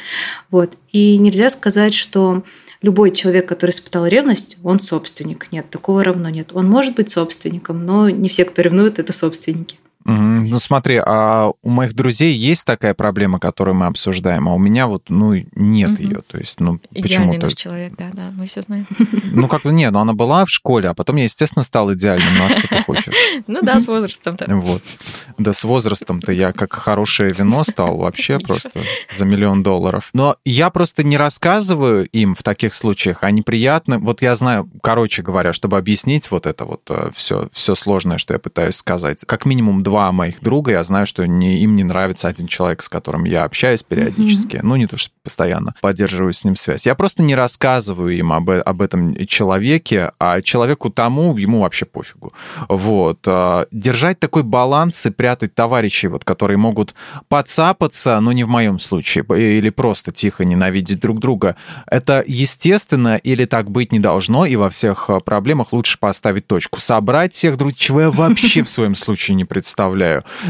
Вот. 0.51 0.77
И 0.93 1.19
нельзя 1.19 1.51
сказать, 1.51 1.95
что 1.95 2.43
любой 2.83 3.11
человек, 3.11 3.47
который 3.47 3.71
испытал 3.71 4.07
ревность, 4.07 4.57
он 4.63 4.81
собственник. 4.81 5.51
Нет, 5.53 5.71
такого 5.71 6.05
равно 6.05 6.29
нет. 6.29 6.51
Он 6.55 6.69
может 6.69 6.95
быть 6.95 7.11
собственником, 7.11 7.85
но 7.85 8.11
не 8.11 8.29
все, 8.29 8.45
кто 8.45 8.63
ревнует, 8.63 8.99
это 8.99 9.13
собственники. 9.13 9.79
Ну 10.09 10.61
смотри, 10.61 11.03
а 11.05 11.51
у 11.63 11.69
моих 11.69 11.93
друзей 11.95 12.33
есть 12.33 12.65
такая 12.65 12.95
проблема, 12.95 13.41
которую 13.41 13.75
мы 13.75 13.87
обсуждаем, 13.87 14.49
а 14.49 14.55
у 14.55 14.59
меня 14.59 14.87
вот, 14.87 15.05
ну, 15.09 15.35
нет 15.57 15.91
угу. 15.91 16.03
ее. 16.03 16.21
То 16.21 16.39
есть, 16.39 16.61
ну, 16.61 16.79
Идеальный 16.93 17.39
наш 17.39 17.55
человек, 17.55 17.95
да, 17.99 18.11
да, 18.13 18.31
мы 18.33 18.47
все 18.47 18.63
знаем. 18.63 18.87
Ну, 19.33 19.49
как-то 19.49 19.71
нет, 19.71 19.93
но 19.93 20.01
она 20.01 20.13
была 20.13 20.47
в 20.47 20.51
школе, 20.51 20.89
а 20.89 20.95
потом 20.95 21.17
я, 21.17 21.25
естественно, 21.25 21.65
стал 21.65 21.93
идеальным. 21.93 22.29
Ну, 22.39 22.47
а 22.47 22.51
что 22.51 22.69
ты 22.69 22.83
хочешь? 22.83 23.15
Ну 23.49 23.61
да, 23.63 23.81
с 23.81 23.87
возрастом-то. 23.87 24.47
Вот. 24.57 24.83
Да, 25.39 25.53
с 25.53 25.65
возрастом-то 25.65 26.33
я 26.33 26.53
как 26.53 26.73
хорошее 26.73 27.33
вино 27.37 27.65
стал 27.65 27.97
вообще 27.97 28.39
просто 28.39 28.83
за 29.15 29.25
миллион 29.25 29.63
долларов. 29.63 30.11
Но 30.13 30.37
я 30.45 30.71
просто 30.71 31.03
не 31.03 31.17
рассказываю 31.17 32.07
им 32.07 32.35
в 32.35 32.43
таких 32.43 32.75
случаях, 32.75 33.23
а 33.23 33.31
неприятно. 33.31 33.99
Вот 33.99 34.23
я 34.23 34.35
знаю, 34.35 34.71
короче 34.83 35.23
говоря, 35.23 35.53
чтобы 35.53 35.77
объяснить 35.77 36.31
вот 36.31 36.47
это 36.47 36.65
вот 36.65 36.91
все, 37.15 37.45
э, 37.45 37.49
все 37.53 37.75
сложное, 37.75 38.19
что 38.19 38.35
я 38.35 38.39
пытаюсь 38.39 38.77
сказать, 38.77 39.25
как 39.27 39.45
минимум 39.45 39.83
два 39.83 39.96
два 39.97 40.13
моих 40.13 40.43
друга, 40.43 40.73
я 40.73 40.83
знаю, 40.83 41.07
что 41.07 41.27
не, 41.27 41.61
им 41.61 41.75
не 41.75 41.83
нравится 41.83 42.29
один 42.29 42.49
человек, 42.49 42.83
с 42.83 42.89
которым 42.89 43.25
я 43.25 43.45
общаюсь 43.45 43.83
периодически. 43.83 44.57
Mm-hmm. 44.57 44.63
Ну, 44.63 44.77
не 44.77 44.87
то, 44.87 44.99
что 44.99 45.11
постоянно 45.23 45.75
поддерживаю 45.81 46.35
с 46.35 46.45
ним 46.45 46.55
связь. 46.55 46.85
Я 46.85 46.95
просто 46.95 47.23
не 47.23 47.35
рассказываю 47.35 48.15
им 48.15 48.31
об, 48.31 48.51
об 48.51 48.83
этом 48.83 49.17
человеке, 49.27 50.13
а 50.19 50.43
человеку 50.43 50.91
тому 50.91 51.35
ему 51.39 51.61
вообще 51.61 51.87
пофигу. 51.87 52.35
Вот. 52.69 53.21
А, 53.27 53.67
держать 53.73 54.21
такой 54.21 54.43
баланс 54.43 55.07
и 55.07 55.11
прятать 55.11 55.55
товарищей, 55.55 56.09
вот, 56.09 56.25
которые 56.25 56.59
могут 56.59 56.95
подцапаться, 57.31 58.21
но 58.21 58.33
не 58.33 58.45
в 58.45 58.49
моем 58.49 58.79
случае, 58.79 59.25
или 59.31 59.71
просто 59.71 60.13
тихо 60.13 60.45
ненавидеть 60.45 61.01
друг 61.01 61.21
друга. 61.21 61.57
Это 61.87 62.23
естественно 62.27 63.17
или 63.17 63.47
так 63.47 63.71
быть 63.71 63.93
не 63.93 63.99
должно, 63.99 64.45
и 64.45 64.57
во 64.57 64.69
всех 64.69 65.09
а, 65.09 65.21
проблемах 65.21 65.73
лучше 65.73 65.99
поставить 65.99 66.47
точку. 66.47 66.81
Собрать 66.81 67.33
всех 67.33 67.57
друг, 67.57 67.75
чего 67.75 68.03
я 68.03 68.11
вообще 68.11 68.63
в 68.63 68.69
своем 68.77 68.95
случае 68.95 69.37
не 69.37 69.47
представляю. 69.47 69.86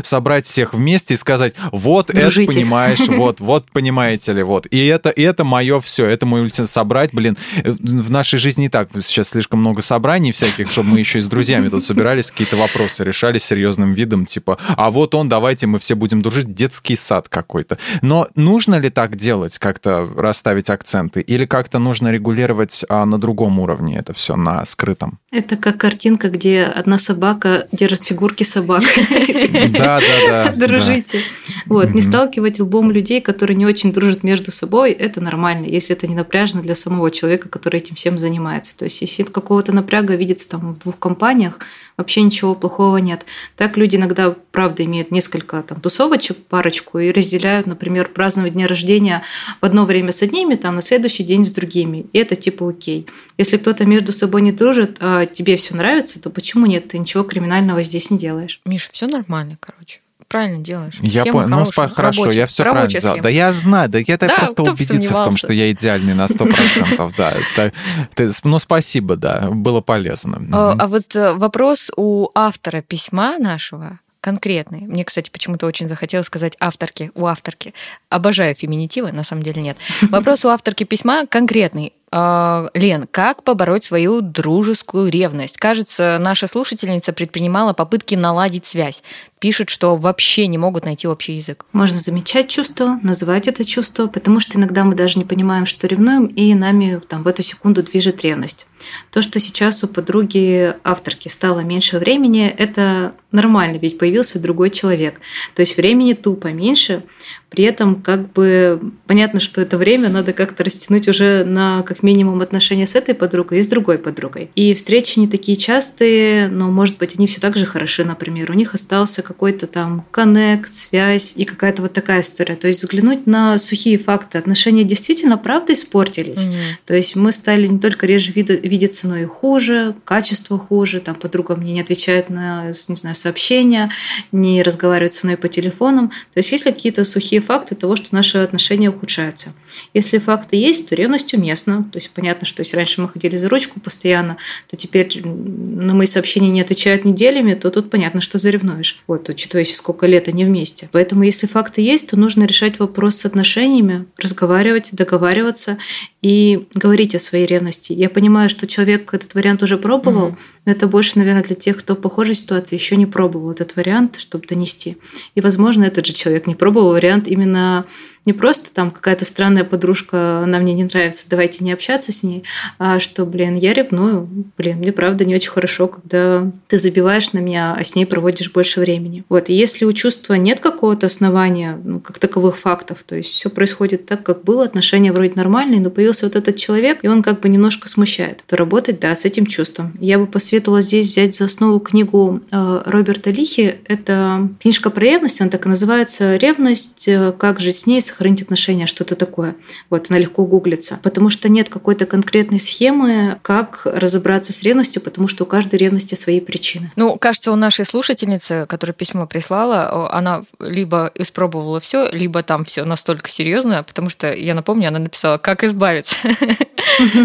Собрать 0.03 0.47
всех 0.47 0.75
вместе 0.75 1.15
и 1.15 1.17
сказать, 1.17 1.55
вот 1.73 2.09
Дружите. 2.09 2.45
это 2.45 2.53
понимаешь, 2.53 3.01
вот, 3.09 3.41
вот 3.41 3.71
понимаете 3.73 4.33
ли, 4.33 4.43
вот. 4.43 4.67
И 4.67 4.87
это, 4.87 5.11
и 5.11 5.23
это 5.23 5.45
мое 5.45 5.81
все, 5.81 6.07
это 6.07 6.27
мой 6.27 6.43
ультимат 6.43 6.71
собрать, 6.71 7.11
блин. 7.13 7.37
В 7.65 8.11
нашей 8.11 8.39
жизни 8.39 8.63
не 8.63 8.69
так, 8.69 8.89
сейчас 9.01 9.31
слишком 9.31 9.61
много 9.61 9.83
собраний 9.83 10.33
всяких, 10.33 10.71
чтобы 10.71 10.91
мы 10.91 10.99
еще 10.99 11.19
и 11.19 11.23
с 11.23 11.27
друзьями 11.27 11.69
тут 11.69 11.85
собирались, 11.85 12.31
какие-то 12.31 12.57
вопросы 12.57 13.05
решали 13.05 13.39
серьезным 13.39 13.93
видом, 13.93 14.27
типа, 14.27 14.59
а 14.77 14.91
вот 14.91 15.15
он, 15.15 15.29
давайте 15.29 15.67
мы 15.67 15.79
все 15.79 15.95
будем 15.95 16.23
дружить, 16.23 16.53
детский 16.55 16.97
сад 16.97 17.29
какой-то. 17.29 17.79
Но 18.03 18.29
нужно 18.35 18.77
ли 18.77 18.91
так 18.91 19.17
делать, 19.17 19.59
как-то 19.59 20.09
расставить 20.17 20.71
акценты, 20.71 21.21
или 21.21 21.47
как-то 21.47 21.79
нужно 21.79 22.11
регулировать 22.11 22.85
а, 22.89 23.05
на 23.07 23.19
другом 23.19 23.61
уровне 23.61 23.99
это 23.99 24.13
все, 24.13 24.37
на 24.37 24.65
скрытом? 24.65 25.19
Это 25.31 25.57
как 25.57 25.79
картинка, 25.79 26.31
где 26.31 26.65
одна 26.65 26.99
собака 26.99 27.67
держит 27.73 28.03
фигурки 28.03 28.43
собак. 28.43 28.83
Да, 29.71 30.01
да, 30.01 30.53
да. 30.55 30.67
Дружите. 30.67 31.21
Вот, 31.67 31.91
не 31.91 32.03
сталкивать 32.03 32.61
лбом 32.61 32.91
людей, 32.91 33.21
которые 33.21 33.57
не 33.57 33.67
очень 33.67 33.93
дружат 33.93 34.23
между 34.23 34.53
собой, 34.53 34.93
это 34.93 35.21
нормально, 35.21 35.67
если 35.67 35.95
это 35.97 36.07
не 36.07 36.15
напряжно 36.15 36.63
для 36.63 36.75
самого 36.75 37.11
человека, 37.11 37.49
который 37.49 37.81
этим 37.81 37.95
всем 37.95 38.19
занимается. 38.19 38.77
То 38.77 38.85
есть, 38.85 39.01
если 39.01 39.23
какого-то 39.25 39.73
напряга 39.73 40.15
видится 40.15 40.49
там 40.51 40.75
в 40.75 40.79
двух 40.79 40.99
компаниях, 40.99 41.59
вообще 41.97 42.23
ничего 42.23 42.55
плохого 42.55 42.99
нет. 42.99 43.27
Так 43.57 43.77
люди 43.77 43.97
иногда, 43.97 44.35
правда, 44.53 44.85
имеют 44.85 45.11
несколько 45.11 45.63
там 45.63 45.81
тусовочек, 45.81 46.37
парочку, 46.37 46.99
и 46.99 47.13
разделяют, 47.13 47.67
например, 47.67 48.09
праздновать 48.09 48.55
дня 48.55 48.67
рождения 48.67 49.23
в 49.61 49.65
одно 49.65 49.85
время 49.85 50.13
с 50.13 50.23
одними, 50.23 50.55
там 50.55 50.77
на 50.77 50.83
следующий 50.83 51.25
день 51.25 51.45
с 51.45 51.53
другими. 51.53 52.07
И 52.13 52.19
это 52.19 52.37
типа 52.37 52.69
окей. 52.69 53.07
Если 53.39 53.57
кто-то 53.57 53.85
между 53.85 54.13
собой 54.13 54.43
не 54.43 54.53
дружит, 54.53 54.99
а 55.01 55.27
тебе 55.27 55.57
все 55.57 55.75
нравится, 55.75 56.21
то 56.21 56.31
почему 56.31 56.67
нет? 56.67 56.89
Ты 56.89 56.99
ничего 56.99 57.25
криминального 57.25 57.83
здесь 57.83 58.11
не 58.11 58.19
делаешь. 58.19 58.61
Миша, 58.65 58.91
все 58.93 59.07
нормально, 59.07 59.57
короче 59.61 60.01
правильно 60.29 60.59
делаешь. 60.59 60.95
Я 61.01 61.25
понял. 61.25 61.49
Ну, 61.49 61.65
хорошо, 61.65 61.93
рабочая, 61.97 62.41
я 62.41 62.47
все 62.47 62.63
правильно 62.63 62.99
сделал. 62.99 63.21
Да 63.21 63.29
я 63.29 63.53
знаю, 63.53 63.89
да 63.89 63.99
я 63.99 64.17
да, 64.17 64.29
просто 64.29 64.63
убедиться 64.63 65.15
в 65.15 65.25
том, 65.25 65.37
что 65.37 65.53
я 65.53 65.71
идеальный 65.71 66.15
на 66.15 66.25
100%, 66.25 67.13
да. 67.17 68.33
Ну, 68.45 68.59
спасибо, 68.59 69.17
да, 69.17 69.51
было 69.51 69.81
полезно. 69.81 70.43
А, 70.53 70.77
а 70.79 70.87
вот 70.87 71.15
э, 71.17 71.35
вопрос 71.35 71.91
у 71.97 72.29
автора 72.35 72.83
письма 72.83 73.39
нашего, 73.39 73.99
конкретный. 74.21 74.81
Мне, 74.81 75.05
кстати, 75.05 75.31
почему-то 75.31 75.67
очень 75.67 75.89
захотелось 75.89 76.27
сказать 76.27 76.57
авторки, 76.59 77.13
у 77.15 77.27
авторки. 77.27 77.75
Обожаю 78.09 78.55
феминитивы, 78.55 79.13
на 79.13 79.23
самом 79.23 79.43
деле 79.43 79.63
нет. 79.63 79.77
Вопрос 80.11 80.45
у 80.45 80.49
авторки 80.49 80.83
письма 80.85 81.27
конкретный. 81.27 81.93
А, 82.19 82.71
Лен, 82.73 83.07
как 83.11 83.43
побороть 83.43 83.85
свою 83.85 84.23
дружескую 84.23 85.11
ревность? 85.11 85.59
Кажется, 85.59 86.17
наша 86.19 86.49
слушательница 86.49 87.13
предпринимала 87.13 87.75
попытки 87.75 88.15
наладить 88.15 88.65
связь. 88.65 89.03
Пишет, 89.39 89.69
что 89.69 89.97
вообще 89.97 90.47
не 90.47 90.57
могут 90.57 90.87
найти 90.87 91.07
общий 91.07 91.35
язык. 91.35 91.67
Можно 91.75 91.99
замечать 91.99 92.49
чувство, 92.49 92.99
называть 93.03 93.49
это 93.49 93.67
чувство, 93.67 94.07
потому 94.07 94.41
что 94.41 94.57
иногда 94.57 94.83
мы 94.85 94.95
даже 94.95 95.19
не 95.19 95.27
понимаем, 95.27 95.67
что 95.67 95.87
ревнуем, 95.87 96.25
и 96.25 96.55
нами 96.55 97.03
там, 97.07 97.23
в 97.23 97.29
эту 97.29 97.43
секунду 97.43 97.83
движет 97.83 98.23
ревность. 98.23 98.67
То, 99.11 99.23
что 99.23 99.41
сейчас 99.41 99.83
у 99.85 99.89
подруги 99.89 100.75
авторки 100.85 101.29
стало 101.29 101.61
меньше 101.61 101.99
времени, 101.99 102.47
это 102.47 103.15
нормально, 103.33 103.79
ведь 103.79 103.99
появился 103.99 104.39
другой 104.39 104.71
человек. 104.71 105.21
То 105.55 105.61
есть 105.61 105.77
времени 105.77 106.15
тупо 106.15 106.49
меньше, 106.49 107.05
при 107.51 107.65
этом 107.65 108.03
как 108.03 108.33
бы 108.33 108.81
понятно, 109.07 109.41
что 109.41 109.61
это 109.61 109.79
время 109.79 110.09
надо 110.09 110.33
как-то 110.33 110.65
растянуть 110.65 111.09
уже 111.09 111.45
на 111.45 111.83
как 111.83 112.03
минимум 112.03 112.41
отношения 112.43 112.87
с 112.87 112.97
этой 112.97 113.15
подругой 113.15 113.61
и 113.61 113.63
с 113.63 113.69
другой 113.69 113.99
подругой. 113.99 114.51
И 114.57 114.75
встречи 114.75 115.19
не 115.19 115.29
такие 115.29 115.57
частые, 115.57 116.49
но, 116.49 116.71
может 116.71 116.99
быть, 116.99 117.15
они 117.17 117.27
все 117.27 117.41
так 117.41 117.57
же 117.57 117.65
хороши, 117.65 118.05
например. 118.05 118.51
У 118.51 118.55
них 118.55 118.75
остался 118.75 119.23
какой-то 119.23 119.69
там 119.69 120.05
коннект, 120.11 120.75
связь 120.75 121.35
и 121.37 121.45
какая-то 121.45 121.83
вот 121.83 121.93
такая 121.93 122.23
история. 122.23 122.57
То 122.57 122.67
есть 122.67 122.81
взглянуть 122.83 123.27
на 123.27 123.59
сухие 123.59 123.97
факты. 123.97 124.39
Отношения 124.39 124.85
действительно, 124.85 125.39
правда, 125.39 125.73
испортились. 125.73 126.47
Mm-hmm. 126.47 126.85
То 126.85 126.95
есть 126.95 127.17
мы 127.17 127.33
стали 127.33 127.67
не 127.69 127.79
только 127.79 128.07
реже 128.07 128.33
видеться, 128.69 129.09
но 129.09 129.27
хуже, 129.27 129.95
качество 130.05 130.59
хуже. 130.59 131.01
Там 131.01 131.15
подруга 131.15 131.57
мне 131.57 131.73
не 131.73 131.81
отвечает 131.81 132.31
на, 132.31 132.73
не 132.89 132.97
знаю, 132.97 133.17
сообщения, 133.17 133.91
не 134.33 134.63
разговаривает 134.63 135.13
со 135.13 135.27
мной 135.27 135.37
по 135.37 135.49
телефонам. 135.49 136.09
То 136.09 136.39
есть 136.39 136.53
если 136.53 136.71
какие-то 136.71 137.05
сухие 137.05 137.41
факты 137.41 137.75
того, 137.75 137.97
что 137.97 138.15
наши 138.15 138.39
отношения 138.39 138.91
ухудшаются. 138.91 139.53
Если 139.95 140.19
факты 140.19 140.57
есть, 140.57 140.89
то 140.89 140.95
ревность 140.95 141.33
уместна. 141.35 141.89
То 141.93 141.99
есть 141.99 142.11
понятно, 142.11 142.47
что 142.47 142.61
если 142.61 142.77
раньше 142.77 143.01
мы 143.01 143.09
ходили 143.09 143.37
за 143.37 143.49
ручку 143.49 143.81
постоянно, 143.81 144.37
то 144.69 144.77
теперь 144.77 145.23
на 145.25 145.95
мои 145.95 146.07
сообщения 146.07 146.49
не 146.49 146.61
отвечают 146.61 147.05
неделями, 147.05 147.55
то 147.55 147.71
тут 147.71 147.91
понятно, 147.91 148.21
что 148.21 148.39
заревнуешь. 148.39 149.03
Вот, 149.07 149.29
учитывая, 149.29 149.65
сколько 149.65 150.07
лет 150.07 150.29
они 150.29 150.45
вместе. 150.45 150.89
Поэтому 150.93 151.23
если 151.23 151.47
факты 151.47 151.81
есть, 151.83 152.11
то 152.11 152.19
нужно 152.19 152.45
решать 152.45 152.79
вопрос 152.79 153.17
с 153.17 153.27
отношениями, 153.27 154.07
разговаривать, 154.19 154.91
договариваться 154.93 155.79
и 156.23 156.67
говорить 156.75 157.15
о 157.15 157.19
своей 157.19 157.47
ревности. 157.47 157.93
Я 157.93 158.09
понимаю, 158.09 158.51
что 158.57 158.67
человек 158.67 159.13
этот 159.13 159.35
вариант 159.35 159.63
уже 159.63 159.77
пробовал, 159.77 160.31
mm-hmm. 160.31 160.63
но 160.65 160.73
это 160.73 160.87
больше, 160.87 161.19
наверное, 161.19 161.43
для 161.43 161.55
тех, 161.55 161.77
кто 161.77 161.95
в 161.95 162.01
похожей 162.01 162.35
ситуации 162.35 162.77
еще 162.77 162.97
не 162.97 163.07
пробовал 163.07 163.51
этот 163.51 163.77
вариант, 163.77 164.17
чтобы 164.19 164.47
донести. 164.47 164.97
И, 165.35 165.41
возможно, 165.41 165.85
этот 165.85 166.07
же 166.07 166.13
человек 166.13 166.47
не 166.47 166.55
пробовал 166.55 166.91
вариант 166.91 167.29
именно 167.29 167.85
не 168.27 168.33
просто 168.33 168.71
там 168.73 168.91
какая-то 168.91 169.25
странная 169.25 169.65
подружка, 169.65 170.41
она 170.43 170.59
мне 170.59 170.75
не 170.75 170.85
нравится, 170.85 171.27
давайте 171.29 171.65
не 171.65 171.73
общаться 171.73 172.13
с 172.13 172.23
ней, 172.23 172.45
а 172.79 172.99
что, 172.99 173.25
блин, 173.25 173.57
я 173.57 173.73
ревную, 173.73 174.29
блин, 174.59 174.79
мне 174.79 174.93
правда 174.93 175.25
не 175.25 175.35
очень 175.35 175.51
хорошо, 175.51 175.89
когда 175.89 176.51
ты 176.69 176.79
забиваешь 176.79 177.33
на 177.33 177.39
меня, 177.39 177.77
а 177.79 177.85
с 177.85 177.95
ней 177.95 178.07
проводишь 178.07 178.53
больше 178.53 178.81
времени. 178.81 179.25
Вот, 179.29 179.49
и 179.49 179.55
если 179.55 179.85
у 179.85 179.93
чувства 179.93 180.35
нет 180.35 180.61
какого-то 180.61 181.07
основания, 181.07 181.79
ну, 181.83 182.01
как 182.01 182.19
таковых 182.19 182.59
фактов, 182.59 183.05
то 183.07 183.15
есть 183.15 183.31
все 183.31 183.49
происходит 183.49 184.07
так, 184.07 184.23
как 184.23 184.45
было, 184.45 184.65
отношения 184.65 185.13
вроде 185.13 185.33
нормальные, 185.35 185.81
но 185.81 185.91
появился 185.91 186.27
вот 186.27 186.37
этот 186.37 186.57
человек, 186.57 187.05
и 187.05 187.09
он 187.09 187.23
как 187.23 187.41
бы 187.41 187.49
немножко 187.49 187.89
смущает, 187.89 188.43
то 188.47 188.57
работать, 188.57 189.01
да, 189.01 189.15
с 189.15 189.25
этим 189.25 189.47
чувством. 189.47 189.97
Я 190.01 190.19
бы 190.19 190.27
посоветовала 190.27 190.83
здесь 190.83 191.11
взять 191.11 191.37
за 191.37 191.45
основу 191.45 191.81
книгу 191.81 192.41
э, 192.51 192.83
Роберта 192.85 193.31
Лихи, 193.31 193.77
это 193.87 194.49
книжка 194.61 194.91
про 194.91 195.05
ревность, 195.05 195.41
она 195.41 195.51
так 195.51 195.67
и 195.67 195.69
называется 195.69 196.37
«Ревность. 196.37 197.09
Как 197.39 197.61
же 197.61 197.73
с 197.73 197.87
ней 197.87 198.01
сохранить 198.17 198.41
отношения, 198.41 198.87
что-то 198.87 199.15
такое. 199.15 199.57
Вот, 199.91 200.07
она 200.09 200.19
легко 200.19 200.47
гуглится. 200.47 200.99
Потому 201.03 201.29
что 201.29 201.51
нет 201.51 201.69
какой-то 201.69 202.07
конкретной 202.07 202.59
схемы, 202.59 203.39
как 203.43 203.83
разобраться 203.85 204.55
с 204.55 204.63
ревностью, 204.63 205.03
потому 205.03 205.29
что 205.29 205.45
у 205.45 205.47
каждой 205.47 205.77
ревности 205.77 206.15
свои 206.15 206.41
причины. 206.41 206.91
Ну, 206.97 207.19
кажется, 207.19 207.53
у 207.53 207.57
нашей 207.57 207.85
слушательницы, 207.85 208.65
которая 208.69 208.95
письмо 208.95 209.27
прислала, 209.27 210.11
она 210.11 210.45
либо 210.61 211.11
испробовала 211.15 211.79
все, 211.79 212.09
либо 212.11 212.43
там 212.43 212.65
все 212.65 212.85
настолько 212.85 213.29
серьезно, 213.29 213.83
потому 213.83 214.09
что, 214.09 214.33
я 214.33 214.55
напомню, 214.55 214.89
она 214.89 214.99
написала, 214.99 215.37
как 215.37 215.63
избавиться. 215.65 216.17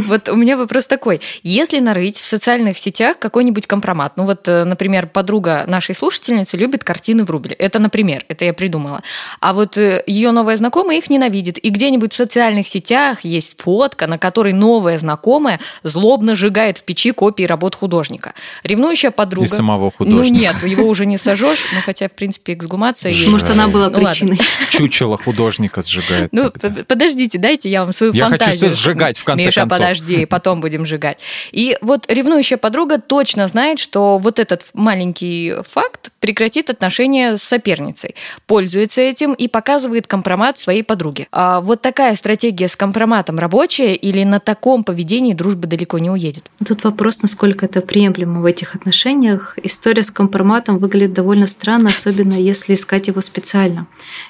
Вот 0.07 0.27
у 0.27 0.35
меня 0.35 0.57
вопрос 0.57 0.87
такой. 0.87 1.21
Если 1.43 1.79
нарыть 1.79 2.17
в 2.17 2.25
социальных 2.25 2.77
сетях 2.77 3.19
какой-нибудь 3.19 3.67
компромат, 3.67 4.13
ну 4.17 4.25
вот, 4.25 4.47
э, 4.47 4.65
например, 4.65 5.07
подруга 5.07 5.63
нашей 5.67 5.95
слушательницы 5.95 6.57
любит 6.57 6.83
картины 6.83 7.23
в 7.23 7.29
рубль. 7.29 7.53
Это, 7.53 7.79
например, 7.79 8.25
это 8.27 8.43
я 8.43 8.53
придумала. 8.53 9.01
А 9.39 9.53
вот 9.53 9.77
э, 9.77 10.03
ее 10.07 10.31
новая 10.31 10.57
знакомая 10.57 10.80
их 10.89 11.09
ненавидит. 11.09 11.57
И 11.57 11.69
где-нибудь 11.69 12.13
в 12.13 12.15
социальных 12.15 12.67
сетях 12.67 13.23
есть 13.23 13.61
фотка, 13.61 14.07
на 14.07 14.17
которой 14.17 14.53
новая 14.53 14.97
знакомая 14.97 15.59
злобно 15.83 16.35
сжигает 16.35 16.77
в 16.77 16.83
печи 16.83 17.11
копии 17.11 17.43
работ 17.43 17.75
художника. 17.75 18.33
Ревнующая 18.63 19.11
подруга... 19.11 19.45
И 19.45 19.49
самого 19.49 19.91
художника. 19.91 20.33
Ну 20.33 20.39
нет, 20.39 20.63
его 20.63 20.87
уже 20.87 21.05
не 21.05 21.17
сожжешь, 21.17 21.65
ну 21.73 21.81
хотя, 21.85 22.07
в 22.07 22.13
принципе, 22.13 22.53
эксгумация 22.53 23.11
есть. 23.11 23.27
Может, 23.27 23.49
она 23.49 23.67
была 23.67 23.89
ну, 23.89 23.99
причиной. 23.99 24.39
Чучело 24.69 25.17
художника 25.17 25.81
сжигает. 25.81 26.29
Ну, 26.31 26.51
подождите, 26.87 27.37
дайте 27.37 27.69
я 27.69 27.83
вам 27.83 27.93
свою 27.93 28.13
фантазию. 28.13 28.39
Я 28.39 28.59
хочу 28.59 28.73
все 28.73 28.73
сжигать, 28.73 29.17
в 29.17 29.23
конце 29.23 29.45
Миша, 29.45 29.67
подожди, 29.67 30.25
потом 30.25 30.61
будем 30.61 30.85
сжигать. 30.85 31.17
И 31.51 31.77
вот 31.81 32.05
ревнующая 32.07 32.57
подруга 32.57 32.99
точно 32.99 33.47
знает, 33.49 33.79
что 33.79 34.17
вот 34.17 34.39
этот 34.39 34.63
маленький 34.73 35.55
факт 35.67 36.11
прекратит 36.21 36.69
отношения 36.69 37.35
с 37.35 37.43
соперницей, 37.43 38.15
пользуется 38.47 39.01
этим 39.01 39.33
и 39.33 39.49
показывает 39.49 40.07
компромат 40.07 40.57
своей 40.57 40.70
своей 40.71 40.83
подруге. 40.83 41.27
А 41.33 41.59
вот 41.59 41.81
такая 41.81 42.15
стратегия 42.15 42.69
с 42.69 42.77
компроматом 42.77 43.37
рабочая 43.37 43.93
или 43.93 44.23
на 44.23 44.39
таком 44.39 44.85
поведении 44.85 45.33
дружба 45.33 45.67
далеко 45.67 45.99
не 45.99 46.09
уедет? 46.09 46.49
Тут 46.65 46.85
вопрос, 46.85 47.21
насколько 47.21 47.65
это 47.65 47.81
приемлемо 47.81 48.39
в 48.39 48.45
этих 48.45 48.73
отношениях. 48.73 49.57
История 49.61 50.03
с 50.03 50.11
компроматом 50.11 50.77
выглядит 50.77 51.13
довольно 51.13 51.45
странно, 51.47 51.89
особенно 51.89 52.35
если 52.35 52.75
искать 52.75 53.09
его 53.09 53.19
специально. 53.19 53.87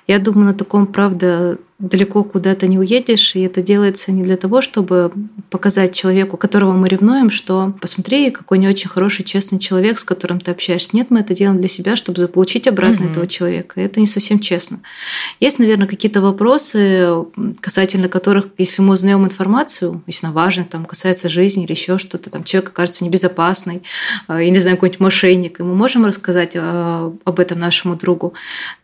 Я 0.08 0.18
думаю, 0.18 0.48
на 0.48 0.54
таком, 0.56 0.88
правда, 0.88 1.60
далеко 1.82 2.24
куда-то 2.24 2.68
не 2.68 2.78
уедешь, 2.78 3.36
и 3.36 3.42
это 3.42 3.62
делается 3.62 4.12
не 4.12 4.22
для 4.22 4.38
того, 4.38 4.62
чтобы 4.62 5.12
показать 5.50 5.96
человеку, 5.96 6.38
которого 6.38 6.74
мы 6.74 6.88
ревнуем, 6.88 7.32
что 7.32 7.74
посмотри, 7.82 8.30
какой 8.30 8.60
не 8.60 8.68
очень 8.68 8.90
хороший, 8.90 9.24
честный 9.24 9.58
человек, 9.58 9.98
с 9.98 10.04
которым 10.04 10.40
ты 10.40 10.52
общаешься. 10.52 10.96
Нет, 10.96 11.08
мы 11.10 11.22
это 11.22 11.34
делаем 11.34 11.60
для 11.60 11.68
себя, 11.68 11.96
чтобы 11.96 12.20
заполучить 12.20 12.68
обратно 12.68 13.06
угу. 13.06 13.12
этого 13.12 13.28
человека. 13.28 13.82
Это 13.82 14.00
не 14.00 14.06
совсем 14.06 14.40
честно. 14.40 14.82
Есть, 15.40 15.58
наверное, 15.58 15.88
какие-то 15.88 16.22
вопросы, 16.22 17.10
касательно 17.60 18.10
которых, 18.10 18.48
если 18.58 18.84
мы 18.84 18.94
узнаем 18.94 19.26
информацию, 19.26 20.04
если 20.06 20.28
она 20.28 20.36
важна, 20.36 20.64
там, 20.64 20.86
касается 20.86 21.30
жизни 21.30 21.64
или 21.64 21.72
еще 21.72 21.98
что-то, 21.98 22.30
там, 22.30 22.44
человек 22.44 22.70
окажется 22.70 23.04
небезопасный, 23.04 23.82
я 24.30 24.40
э, 24.40 24.50
не 24.50 24.60
знаю, 24.60 24.78
какой-нибудь 24.78 25.00
мошенник, 25.00 25.60
и 25.60 25.64
мы 25.64 25.74
можем 25.76 26.06
рассказать 26.06 26.52
э, 26.56 27.12
об 27.24 27.40
этом 27.40 27.60
нашему 27.60 27.96
другу, 27.96 28.34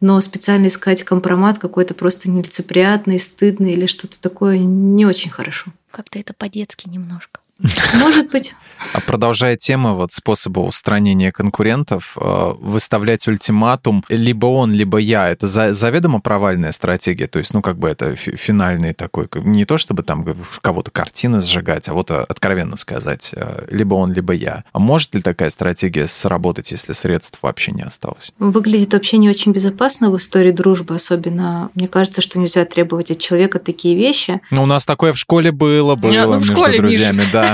но 0.01 0.19
специально 0.19 0.67
искать 0.67 1.03
компромат 1.03 1.59
какой-то 1.59 1.93
просто 1.93 2.29
нелицеприятный 2.29 2.86
неприятный, 2.87 3.19
стыдный 3.19 3.73
или 3.73 3.85
что-то 3.85 4.19
такое 4.19 4.57
не 4.57 5.05
очень 5.05 5.29
хорошо. 5.29 5.71
Как-то 5.91 6.19
это 6.19 6.33
по-детски 6.33 6.87
немножко. 6.89 7.41
Может 7.99 8.31
быть. 8.31 8.53
А 8.93 9.01
продолжая 9.01 9.57
тему 9.57 9.95
вот 9.95 10.11
способа 10.11 10.59
устранения 10.59 11.31
конкурентов, 11.31 12.15
э, 12.19 12.51
выставлять 12.59 13.27
ультиматум 13.27 14.03
либо 14.09 14.45
он, 14.45 14.71
либо 14.71 14.97
я, 14.97 15.29
это 15.29 15.47
заведомо 15.47 16.21
провальная 16.21 16.71
стратегия, 16.71 17.27
то 17.27 17.39
есть, 17.39 17.53
ну, 17.53 17.61
как 17.61 17.77
бы 17.77 17.89
это 17.89 18.15
финальный 18.15 18.93
такой, 18.93 19.27
не 19.35 19.65
то 19.65 19.77
чтобы 19.77 20.03
там 20.03 20.25
кого-то 20.61 20.91
картины 20.91 21.39
сжигать, 21.39 21.89
а 21.89 21.93
вот 21.93 22.11
э, 22.11 22.25
откровенно 22.27 22.77
сказать, 22.77 23.31
э, 23.35 23.65
либо 23.71 23.95
он, 23.95 24.13
либо 24.13 24.33
я. 24.33 24.63
А 24.71 24.79
может 24.79 25.15
ли 25.15 25.21
такая 25.21 25.49
стратегия 25.49 26.07
сработать, 26.07 26.71
если 26.71 26.93
средств 26.93 27.39
вообще 27.41 27.71
не 27.71 27.81
осталось? 27.81 28.31
Выглядит 28.37 28.93
вообще 28.93 29.17
не 29.17 29.29
очень 29.29 29.51
безопасно 29.51 30.11
в 30.11 30.17
истории 30.17 30.51
дружбы, 30.51 30.95
особенно, 30.95 31.71
мне 31.73 31.87
кажется, 31.87 32.21
что 32.21 32.37
нельзя 32.39 32.65
требовать 32.65 33.09
от 33.09 33.19
человека 33.19 33.59
такие 33.59 33.95
вещи. 33.95 34.41
Ну, 34.51 34.63
у 34.63 34.65
нас 34.67 34.85
такое 34.85 35.13
в 35.13 35.17
школе 35.17 35.51
было, 35.51 35.95
было 35.95 36.11
ну, 36.11 36.33
между 36.35 36.53
школе, 36.53 36.77
друзьями, 36.77 37.17
Миша. 37.17 37.29
да. 37.33 37.46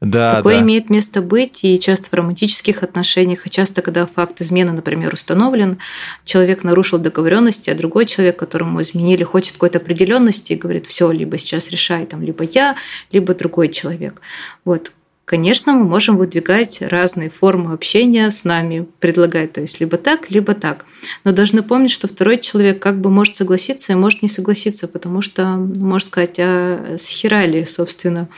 Да, 0.00 0.36
Такое 0.36 0.56
да. 0.56 0.62
имеет 0.62 0.88
место 0.88 1.20
быть 1.20 1.62
и 1.62 1.78
часто 1.78 2.08
в 2.08 2.14
романтических 2.14 2.82
отношениях, 2.82 3.46
и 3.46 3.50
часто, 3.50 3.82
когда 3.82 4.06
факт 4.06 4.40
измены, 4.40 4.72
например, 4.72 5.12
установлен, 5.12 5.76
человек 6.24 6.64
нарушил 6.64 6.98
договоренности, 6.98 7.68
а 7.68 7.74
другой 7.74 8.06
человек, 8.06 8.38
которому 8.38 8.80
изменили, 8.80 9.24
хочет 9.24 9.54
какой-то 9.54 9.76
определенности 9.76 10.54
и 10.54 10.56
говорит, 10.56 10.86
все, 10.86 11.10
либо 11.10 11.36
сейчас 11.36 11.70
решай, 11.70 12.06
там, 12.06 12.22
либо 12.22 12.44
я, 12.44 12.76
либо 13.12 13.34
другой 13.34 13.68
человек. 13.68 14.22
Вот 14.64 14.90
конечно, 15.30 15.72
мы 15.72 15.84
можем 15.84 16.16
выдвигать 16.16 16.82
разные 16.82 17.30
формы 17.30 17.72
общения 17.72 18.32
с 18.32 18.42
нами, 18.42 18.88
предлагать, 18.98 19.52
то 19.52 19.60
есть 19.60 19.78
либо 19.78 19.96
так, 19.96 20.28
либо 20.28 20.54
так. 20.54 20.86
Но 21.22 21.30
должны 21.30 21.62
помнить, 21.62 21.92
что 21.92 22.08
второй 22.08 22.38
человек 22.38 22.82
как 22.82 23.00
бы 23.00 23.10
может 23.10 23.36
согласиться 23.36 23.92
и 23.92 23.94
может 23.94 24.22
не 24.22 24.28
согласиться, 24.28 24.88
потому 24.88 25.22
что, 25.22 25.44
можно 25.76 26.04
сказать, 26.04 26.34
а 26.40 26.96
с 26.98 27.06
хера 27.06 27.46
ли, 27.46 27.64
собственно, 27.64 28.28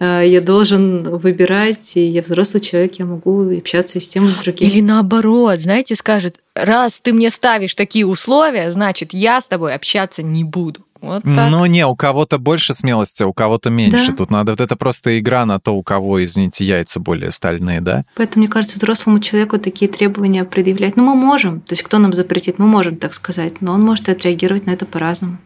э, 0.00 0.24
я 0.26 0.40
должен 0.40 1.04
выбирать, 1.18 1.96
и 1.96 2.00
я 2.00 2.20
взрослый 2.20 2.60
человек, 2.60 2.96
я 2.98 3.04
могу 3.04 3.56
общаться 3.56 3.98
и 3.98 4.00
с 4.00 4.08
тем, 4.08 4.26
и 4.26 4.30
с 4.30 4.34
другим. 4.34 4.68
Или 4.68 4.80
наоборот, 4.80 5.60
знаете, 5.60 5.94
скажет, 5.94 6.40
раз 6.56 6.98
ты 7.00 7.12
мне 7.12 7.30
ставишь 7.30 7.76
такие 7.76 8.04
условия, 8.04 8.72
значит, 8.72 9.12
я 9.12 9.40
с 9.40 9.46
тобой 9.46 9.72
общаться 9.72 10.24
не 10.24 10.42
буду. 10.42 10.84
Вот 11.00 11.22
так. 11.22 11.50
Ну, 11.50 11.64
не, 11.66 11.86
у 11.86 11.96
кого-то 11.96 12.38
больше 12.38 12.74
смелости, 12.74 13.22
а 13.22 13.26
у 13.26 13.32
кого-то 13.32 13.70
меньше. 13.70 14.08
Да. 14.08 14.16
Тут 14.16 14.30
надо 14.30 14.52
вот 14.52 14.60
это 14.60 14.76
просто 14.76 15.18
игра 15.18 15.46
на 15.46 15.58
то, 15.58 15.74
у 15.74 15.82
кого, 15.82 16.22
извините, 16.24 16.64
яйца 16.64 17.00
более 17.00 17.30
стальные, 17.30 17.80
да? 17.80 18.04
Поэтому, 18.16 18.44
мне 18.44 18.52
кажется, 18.52 18.76
взрослому 18.76 19.20
человеку 19.20 19.58
такие 19.58 19.90
требования 19.90 20.44
предъявлять. 20.44 20.96
Ну, 20.96 21.04
мы 21.04 21.14
можем. 21.14 21.60
То 21.60 21.72
есть, 21.72 21.82
кто 21.82 21.98
нам 21.98 22.12
запретит? 22.12 22.58
Мы 22.58 22.66
можем 22.66 22.96
так 22.96 23.14
сказать. 23.14 23.60
Но 23.60 23.72
он 23.72 23.82
может 23.82 24.08
отреагировать 24.08 24.66
на 24.66 24.70
это 24.70 24.86
по-разному. 24.86 25.38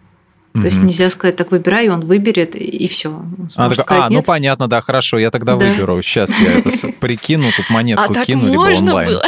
То 0.54 0.60
mm-hmm. 0.60 0.64
есть 0.66 0.82
нельзя 0.82 1.10
сказать, 1.10 1.34
так 1.34 1.50
выбирай, 1.50 1.86
и 1.86 1.88
он 1.88 2.00
выберет, 2.00 2.54
и 2.54 2.86
все. 2.86 3.24
А, 3.56 3.68
так, 3.68 3.80
сказать, 3.80 4.04
а 4.04 4.08
ну 4.08 4.22
понятно, 4.22 4.68
да, 4.68 4.80
хорошо, 4.80 5.18
я 5.18 5.32
тогда 5.32 5.56
да. 5.56 5.66
выберу. 5.66 6.00
Сейчас 6.00 6.30
я 6.38 6.52
это 6.52 6.70
прикину, 7.00 7.46
тут 7.56 7.70
монетку 7.70 8.14
а 8.16 8.24
кину, 8.24 8.48
либо 8.48 8.78
онлайн. 8.78 9.08
Было? 9.08 9.24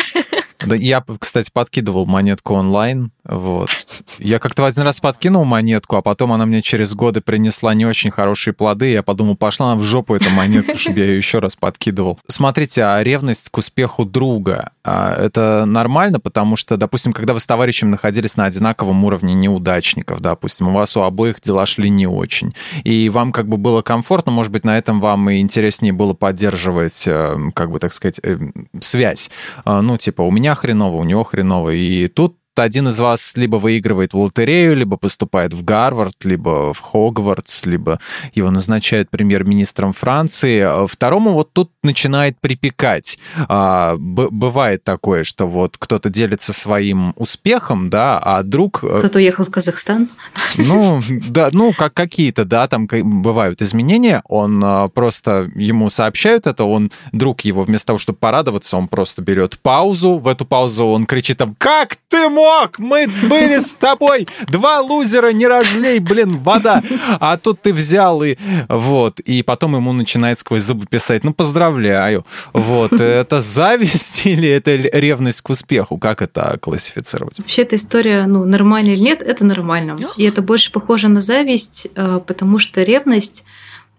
Да, 0.65 0.75
я, 0.75 1.05
кстати, 1.19 1.51
подкидывал 1.53 2.07
монетку 2.07 2.55
онлайн. 2.55 3.11
Вот. 3.25 3.71
Я 4.19 4.39
как-то 4.39 4.65
один 4.67 4.85
раз 4.85 5.01
подкинул 5.01 5.45
монетку, 5.45 5.97
а 5.97 6.03
потом 6.03 6.33
она 6.33 6.47
мне 6.47 6.63
через 6.63 6.95
годы 6.95 7.21
принесла 7.21 7.75
не 7.75 7.85
очень 7.85 8.11
хорошие 8.11 8.55
плоды. 8.55 8.91
Я 8.91 9.03
подумал, 9.03 9.37
пошла 9.37 9.73
она 9.73 9.81
в 9.81 9.85
жопу 9.85 10.15
эта 10.15 10.31
монетка, 10.31 10.79
чтобы 10.79 11.01
я 11.01 11.07
ее 11.07 11.17
еще 11.17 11.41
раз 11.41 11.57
подкидывал. 11.57 12.19
Смотрите, 12.29 12.85
а 12.85 13.03
ревность 13.03 13.49
к 13.51 13.59
успеху 13.59 14.05
друга, 14.05 14.71
а 14.85 15.15
это 15.15 15.65
нормально, 15.67 16.21
потому 16.21 16.57
что, 16.57 16.77
допустим, 16.77 17.13
когда 17.13 17.35
вы 17.35 17.41
с 17.41 17.47
товарищем 17.47 17.91
находились 17.91 18.37
на 18.37 18.45
одинаковом 18.45 19.05
уровне 19.05 19.35
неудачников, 19.35 20.21
допустим, 20.21 20.69
у 20.69 20.73
вас 20.73 20.97
у 20.97 21.03
обоих 21.03 21.41
дела 21.41 21.67
шли 21.67 21.91
не 21.91 22.07
очень, 22.07 22.55
и 22.85 23.09
вам 23.09 23.33
как 23.33 23.49
бы 23.49 23.57
было 23.57 23.83
комфортно, 23.83 24.31
может 24.31 24.53
быть, 24.53 24.65
на 24.65 24.79
этом 24.79 25.01
вам 25.01 25.29
и 25.31 25.41
интереснее 25.41 25.93
было 25.93 26.15
поддерживать, 26.15 27.05
э, 27.09 27.37
как 27.55 27.73
бы, 27.73 27.81
так 27.81 27.93
сказать, 27.93 28.21
э, 28.23 28.39
связь. 28.81 29.31
А, 29.65 29.83
ну, 29.83 29.97
типа, 29.97 30.23
у 30.23 30.31
меня 30.31 30.46
хреново, 30.55 30.97
у 30.97 31.05
него 31.05 31.25
хреново, 31.25 31.71
и 31.71 32.09
тут 32.09 32.39
один 32.63 32.89
из 32.89 32.99
вас 32.99 33.37
либо 33.37 33.57
выигрывает 33.57 34.15
в 34.15 34.19
лотерею, 34.19 34.75
либо 34.77 34.97
поступает 34.97 35.53
в 35.53 35.65
Гарвард, 35.65 36.25
либо 36.25 36.73
в 36.73 36.81
Хогвартс, 36.81 37.67
либо 37.67 38.01
его 38.33 38.51
назначают 38.51 39.11
премьер-министром 39.11 39.93
Франции. 39.93 40.61
А 40.61 40.87
второму 40.87 41.33
вот 41.33 41.53
тут 41.53 41.71
начинает 41.83 42.41
припекать. 42.41 43.19
А, 43.49 43.97
бывает 43.99 44.85
такое, 44.85 45.25
что 45.25 45.47
вот 45.47 45.77
кто-то 45.79 46.09
делится 46.09 46.53
своим 46.53 47.13
успехом, 47.17 47.91
да, 47.91 48.19
а 48.19 48.43
друг... 48.43 48.83
Э, 48.83 48.99
кто-то 48.99 49.19
уехал 49.19 49.45
в 49.45 49.51
Казахстан. 49.51 50.09
Ну, 50.57 51.01
да, 51.31 51.51
ну, 51.53 51.73
как 51.73 51.95
какие-то, 51.95 52.45
да, 52.45 52.67
там 52.67 52.87
бывают 52.87 53.61
изменения. 53.63 54.23
Он 54.29 54.63
а, 54.65 54.89
просто, 54.89 55.51
ему 55.55 55.91
сообщают 55.91 56.47
это, 56.47 56.65
он, 56.65 56.91
друг 57.13 57.43
его, 57.43 57.63
вместо 57.63 57.89
того, 57.89 57.99
чтобы 57.99 58.19
порадоваться, 58.19 58.77
он 58.77 58.89
просто 58.89 59.23
берет 59.23 59.59
паузу. 59.59 60.19
В 60.19 60.27
эту 60.29 60.45
паузу 60.45 60.87
он 60.87 61.07
кричит 61.07 61.39
там, 61.39 61.55
как 61.59 61.97
ты 62.09 62.29
мог 62.29 62.46
мог? 62.47 62.79
Мы 62.79 63.07
были 63.29 63.59
с 63.59 63.75
тобой. 63.75 64.29
Два 64.49 64.81
лузера, 64.81 65.33
не 65.33 65.47
разлей, 65.47 65.99
блин, 65.99 66.37
вода. 66.39 66.83
А 67.21 67.37
тут 67.37 67.63
ты 67.63 67.73
взял 67.73 68.23
и... 68.23 68.37
Вот. 68.69 69.21
И 69.21 69.43
потом 69.43 69.77
ему 69.77 69.93
начинает 69.93 70.39
сквозь 70.39 70.63
зубы 70.63 70.87
писать, 70.87 71.25
ну, 71.25 71.33
поздравляю. 71.33 72.25
Вот. 72.53 72.93
Это 72.93 73.41
зависть 73.41 74.27
или 74.27 74.49
это 74.49 74.75
ревность 74.75 75.43
к 75.43 75.51
успеху? 75.51 75.99
Как 75.99 76.23
это 76.23 76.59
классифицировать? 76.61 77.39
Вообще, 77.39 77.63
эта 77.63 77.77
история, 77.77 78.27
ну, 78.27 78.45
нормально 78.45 78.91
или 78.91 79.01
нет, 79.01 79.23
это 79.23 79.45
нормально. 79.45 79.97
И 80.17 80.25
это 80.25 80.43
больше 80.43 80.71
похоже 80.73 81.09
на 81.09 81.21
зависть, 81.21 81.89
э, 81.95 82.21
потому 82.27 82.59
что 82.59 82.83
ревность 82.83 83.45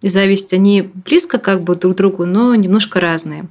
и 0.01 0.09
зависть, 0.09 0.53
они 0.53 0.81
близко 0.81 1.39
как 1.39 1.63
бы 1.63 1.75
друг 1.75 1.95
к 1.95 1.97
другу, 1.97 2.25
но 2.25 2.53
немножко 2.53 2.99
разные. 2.99 3.47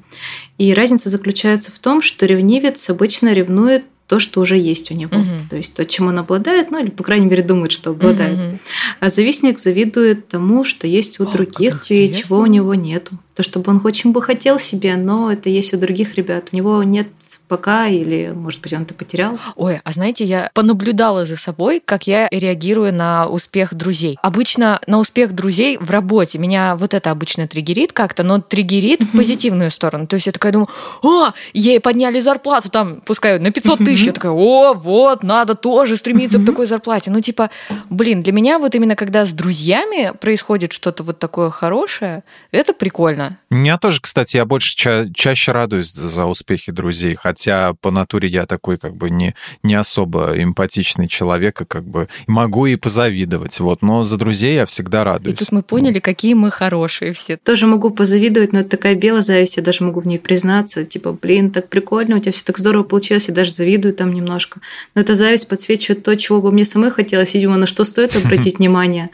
И 0.58 0.72
разница 0.74 1.10
заключается 1.10 1.72
в 1.72 1.78
том, 1.78 2.02
что 2.02 2.24
ревнивец 2.24 2.88
обычно 2.88 3.32
ревнует 3.32 3.84
то, 4.06 4.18
что 4.18 4.40
уже 4.40 4.56
есть 4.56 4.90
у 4.90 4.94
него. 4.94 5.16
Угу. 5.16 5.48
То 5.50 5.56
есть 5.56 5.74
то, 5.74 5.84
чем 5.84 6.08
он 6.08 6.18
обладает, 6.18 6.70
ну 6.70 6.80
или, 6.80 6.90
по 6.90 7.02
крайней 7.02 7.26
мере, 7.26 7.42
думает, 7.42 7.72
что 7.72 7.90
обладает. 7.90 8.38
Угу. 8.38 8.58
А 9.00 9.08
завистник 9.08 9.58
завидует 9.58 10.28
тому, 10.28 10.64
что 10.64 10.86
есть 10.86 11.20
у 11.20 11.24
О, 11.24 11.30
других 11.30 11.90
и 11.90 12.12
чего 12.12 12.38
у 12.38 12.46
него 12.46 12.74
нету 12.74 13.18
то, 13.36 13.42
чтобы 13.42 13.70
он 13.70 13.82
очень 13.84 14.12
бы 14.12 14.22
хотел 14.22 14.58
себе, 14.58 14.96
но 14.96 15.30
это 15.30 15.50
есть 15.50 15.74
у 15.74 15.76
других 15.76 16.14
ребят. 16.14 16.48
У 16.52 16.56
него 16.56 16.82
нет 16.82 17.08
пока, 17.48 17.86
или, 17.86 18.32
может 18.34 18.62
быть, 18.62 18.72
он 18.72 18.82
это 18.82 18.94
потерял. 18.94 19.38
Ой, 19.56 19.78
а 19.84 19.92
знаете, 19.92 20.24
я 20.24 20.50
понаблюдала 20.54 21.26
за 21.26 21.36
собой, 21.36 21.82
как 21.84 22.06
я 22.06 22.28
реагирую 22.30 22.94
на 22.94 23.28
успех 23.28 23.74
друзей. 23.74 24.18
Обычно 24.22 24.80
на 24.86 24.98
успех 24.98 25.34
друзей 25.34 25.76
в 25.78 25.90
работе 25.90 26.38
меня 26.38 26.76
вот 26.76 26.94
это 26.94 27.10
обычно 27.10 27.46
триггерит 27.46 27.92
как-то, 27.92 28.22
но 28.22 28.40
триггерит 28.40 29.02
в 29.02 29.12
позитивную 29.14 29.70
сторону. 29.70 30.06
То 30.06 30.14
есть 30.14 30.24
я 30.24 30.32
такая 30.32 30.52
думаю, 30.52 30.68
о, 31.02 31.32
ей 31.52 31.78
подняли 31.78 32.20
зарплату 32.20 32.70
там, 32.70 33.02
пускай 33.04 33.38
на 33.38 33.52
500 33.52 33.78
тысяч. 33.80 34.06
Я 34.06 34.12
такая, 34.12 34.32
о, 34.32 34.72
вот, 34.72 35.22
надо 35.22 35.54
тоже 35.54 35.98
стремиться 35.98 36.38
к 36.38 36.46
такой 36.46 36.64
зарплате. 36.64 37.10
Ну, 37.10 37.20
типа, 37.20 37.50
блин, 37.90 38.22
для 38.22 38.32
меня 38.32 38.58
вот 38.58 38.74
именно 38.74 38.96
когда 38.96 39.26
с 39.26 39.32
друзьями 39.32 40.12
происходит 40.18 40.72
что-то 40.72 41.02
вот 41.02 41.18
такое 41.18 41.50
хорошее, 41.50 42.24
это 42.50 42.72
прикольно 42.72 43.25
классно. 43.26 43.38
Меня 43.50 43.78
тоже, 43.78 44.00
кстати, 44.00 44.36
я 44.36 44.44
больше 44.44 44.76
ча- 44.76 45.06
чаще 45.14 45.52
радуюсь 45.52 45.92
за 45.92 46.26
успехи 46.26 46.72
друзей, 46.72 47.14
хотя 47.14 47.74
по 47.74 47.90
натуре 47.90 48.28
я 48.28 48.46
такой 48.46 48.76
как 48.76 48.96
бы 48.96 49.10
не, 49.10 49.34
не 49.62 49.74
особо 49.74 50.34
эмпатичный 50.36 51.08
человек, 51.08 51.60
и 51.60 51.64
как 51.64 51.84
бы 51.84 52.08
могу 52.26 52.66
и 52.66 52.76
позавидовать, 52.76 53.58
вот, 53.60 53.82
но 53.82 54.02
за 54.02 54.16
друзей 54.16 54.56
я 54.56 54.66
всегда 54.66 55.04
радуюсь. 55.04 55.34
И 55.34 55.38
тут 55.38 55.52
мы 55.52 55.62
поняли, 55.62 56.00
какие 56.00 56.34
мы 56.34 56.50
хорошие 56.50 57.12
все. 57.12 57.36
Тоже 57.36 57.66
могу 57.66 57.90
позавидовать, 57.90 58.52
но 58.52 58.60
это 58.60 58.70
такая 58.70 58.94
белая 58.94 59.22
зависть, 59.22 59.56
я 59.56 59.62
даже 59.62 59.84
могу 59.84 60.00
в 60.00 60.06
ней 60.06 60.18
признаться, 60.18 60.84
типа, 60.84 61.12
блин, 61.12 61.50
так 61.50 61.68
прикольно, 61.68 62.16
у 62.16 62.18
тебя 62.18 62.32
все 62.32 62.44
так 62.44 62.58
здорово 62.58 62.82
получилось, 62.82 63.28
я 63.28 63.34
даже 63.34 63.52
завидую 63.52 63.94
там 63.94 64.12
немножко. 64.12 64.60
Но 64.94 65.00
эта 65.00 65.14
зависть 65.14 65.48
подсвечивает 65.48 66.02
то, 66.02 66.14
чего 66.16 66.40
бы 66.40 66.50
мне 66.52 66.64
самой 66.64 66.90
хотелось, 66.90 67.34
видимо, 67.34 67.56
на 67.56 67.66
что 67.66 67.84
стоит 67.84 68.16
обратить 68.24 68.58
внимание. 68.58 69.10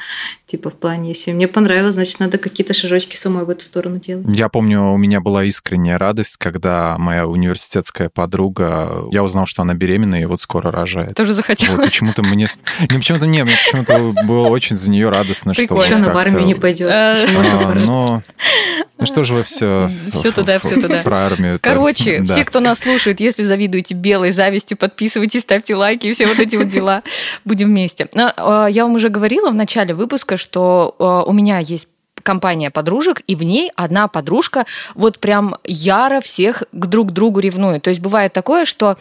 Типа 0.47 0.71
в 0.71 0.75
плане, 0.75 1.11
если 1.11 1.33
мне 1.33 1.49
понравилось, 1.49 1.95
значит, 1.95 2.21
надо 2.21 2.39
какие-то 2.39 2.75
шажочки 2.75 3.17
самой 3.17 3.45
в 3.45 3.51
эту 3.51 3.65
сторону 3.65 4.01
делать. 4.03 4.27
Я 4.37 4.49
помню, 4.49 4.93
у 4.93 4.97
меня 4.97 5.21
была 5.21 5.45
искренняя 5.45 5.99
радость, 5.99 6.37
когда 6.37 6.97
моя 6.99 7.27
университетская 7.27 8.09
подруга, 8.09 9.05
я 9.11 9.23
узнал, 9.25 9.47
что 9.47 9.63
она 9.63 9.75
беременна 9.75 10.21
и 10.21 10.25
вот 10.27 10.41
скоро 10.41 10.71
рожает. 10.71 11.15
Тоже 11.15 11.35
захотела. 11.35 11.77
Вот 11.77 11.87
почему-то 11.87 12.23
мне... 12.23 12.47
Не, 12.91 12.99
почему-то 12.99 13.27
не, 13.27 13.43
мне 13.45 13.55
почему-то 13.55 14.13
было 14.27 14.49
очень 14.49 14.77
за 14.77 14.91
нее 14.91 15.09
радостно, 15.09 15.55
что 15.55 15.63
Прикольно. 15.63 16.05
вот 16.05 16.15
в 16.15 16.19
армию 16.19 16.45
не 16.45 16.55
пойдет. 16.55 16.91
А, 16.93 17.17
но... 17.87 18.23
Ну 18.99 19.07
что 19.07 19.25
же 19.25 19.35
вы 19.35 19.43
все... 19.43 19.91
Всё 20.13 20.31
туда, 20.31 20.59
всё 20.61 20.81
туда. 20.81 21.01
Про 21.03 21.27
армию. 21.27 21.59
Короче, 21.61 22.21
Да. 22.21 22.35
все, 22.35 22.45
кто 22.45 22.61
нас 22.61 22.79
слушает, 22.81 23.19
если 23.21 23.43
завидуете 23.43 23.95
белой 23.95 24.31
завистью, 24.31 24.77
подписывайтесь, 24.77 25.41
ставьте 25.43 25.75
лайки 25.75 26.07
и 26.07 26.13
все 26.13 26.27
вот 26.27 26.39
эти 26.39 26.55
вот 26.57 26.69
дела. 26.69 27.03
Будем 27.45 27.69
вместе. 27.69 28.09
Но, 28.15 28.33
э, 28.37 28.69
Я 28.71 28.85
вам 28.85 28.95
уже 28.95 29.09
говорила 29.09 29.51
в 29.51 29.55
начале 29.55 29.95
выпуска, 29.95 30.37
что 30.37 30.95
э, 30.99 31.29
у 31.29 31.33
меня 31.33 31.59
есть 31.59 31.89
компания 32.23 32.71
подружек, 32.71 33.23
и 33.27 33.35
в 33.35 33.43
ней 33.43 33.71
одна 33.77 34.09
подружка 34.09 34.65
вот 34.95 35.19
прям 35.19 35.57
яро 35.65 36.21
всех 36.21 36.65
к 36.73 36.87
друг 36.87 37.13
другу 37.13 37.41
ревнует. 37.41 37.83
То 37.83 37.91
есть 37.91 38.01
бывает 38.01 38.33
такое, 38.33 38.65
что, 38.65 38.97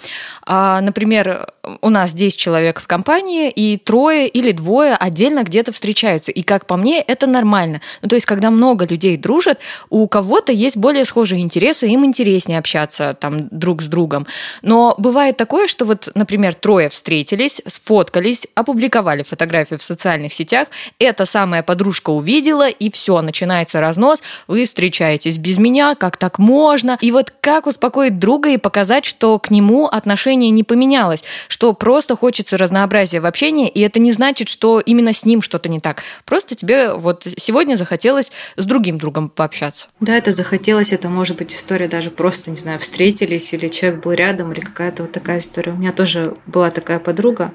а, 0.45 0.81
например, 0.81 1.47
у 1.81 1.89
нас 1.89 2.11
10 2.11 2.37
человек 2.37 2.79
в 2.79 2.87
компании, 2.87 3.49
и 3.49 3.77
трое 3.77 4.27
или 4.27 4.51
двое 4.51 4.95
отдельно 4.95 5.43
где-то 5.43 5.71
встречаются. 5.71 6.31
И, 6.31 6.41
как 6.41 6.65
по 6.65 6.75
мне, 6.77 6.99
это 7.01 7.27
нормально. 7.27 7.81
Ну, 8.01 8.09
то 8.09 8.15
есть, 8.15 8.25
когда 8.25 8.49
много 8.51 8.85
людей 8.85 9.17
дружат, 9.17 9.59
у 9.89 10.07
кого-то 10.07 10.51
есть 10.51 10.77
более 10.77 11.05
схожие 11.05 11.41
интересы, 11.41 11.87
им 11.87 12.05
интереснее 12.05 12.59
общаться 12.59 13.15
там 13.19 13.47
друг 13.49 13.81
с 13.81 13.85
другом. 13.85 14.25
Но 14.61 14.95
бывает 14.97 15.37
такое, 15.37 15.67
что 15.67 15.85
вот, 15.85 16.09
например, 16.15 16.53
трое 16.55 16.89
встретились, 16.89 17.61
сфоткались, 17.67 18.47
опубликовали 18.55 19.23
фотографию 19.23 19.79
в 19.79 19.83
социальных 19.83 20.33
сетях, 20.33 20.67
эта 20.99 21.25
самая 21.25 21.63
подружка 21.63 22.09
увидела, 22.09 22.69
и 22.69 22.89
все, 22.89 23.10
начинается 23.19 23.81
разнос, 23.81 24.23
вы 24.47 24.63
встречаетесь 24.63 25.37
без 25.37 25.57
меня, 25.57 25.95
как 25.95 26.15
так 26.15 26.39
можно? 26.39 26.97
И 27.01 27.11
вот 27.11 27.33
как 27.41 27.67
успокоить 27.67 28.19
друга 28.19 28.49
и 28.49 28.57
показать, 28.57 29.03
что 29.03 29.37
к 29.39 29.49
нему 29.49 29.87
отношение 29.87 30.51
не 30.51 30.63
поменялось, 30.63 31.23
что 31.49 31.73
просто 31.73 32.15
хочется 32.15 32.57
разнообразия 32.57 33.19
в 33.19 33.25
общении, 33.25 33.67
и 33.67 33.81
это 33.81 33.99
не 33.99 34.13
значит, 34.13 34.47
что 34.47 34.79
именно 34.79 35.11
с 35.11 35.25
ним 35.25 35.41
что-то 35.41 35.67
не 35.67 35.79
так. 35.79 36.03
Просто 36.25 36.55
тебе 36.55 36.93
вот 36.93 37.27
сегодня 37.37 37.75
захотелось 37.75 38.31
с 38.55 38.63
другим 38.63 38.97
другом 38.97 39.27
пообщаться. 39.29 39.87
Да, 39.99 40.15
это 40.15 40.31
захотелось, 40.31 40.93
это 40.93 41.09
может 41.09 41.37
быть 41.37 41.53
история 41.53 41.87
даже 41.87 42.11
просто, 42.11 42.51
не 42.51 42.57
знаю, 42.57 42.79
встретились, 42.79 43.53
или 43.53 43.67
человек 43.67 44.03
был 44.03 44.11
рядом, 44.11 44.51
или 44.51 44.59
какая-то 44.59 45.03
вот 45.03 45.11
такая 45.11 45.39
история. 45.39 45.71
У 45.71 45.77
меня 45.77 45.91
тоже 45.91 46.35
была 46.45 46.69
такая 46.69 46.99
подруга, 46.99 47.51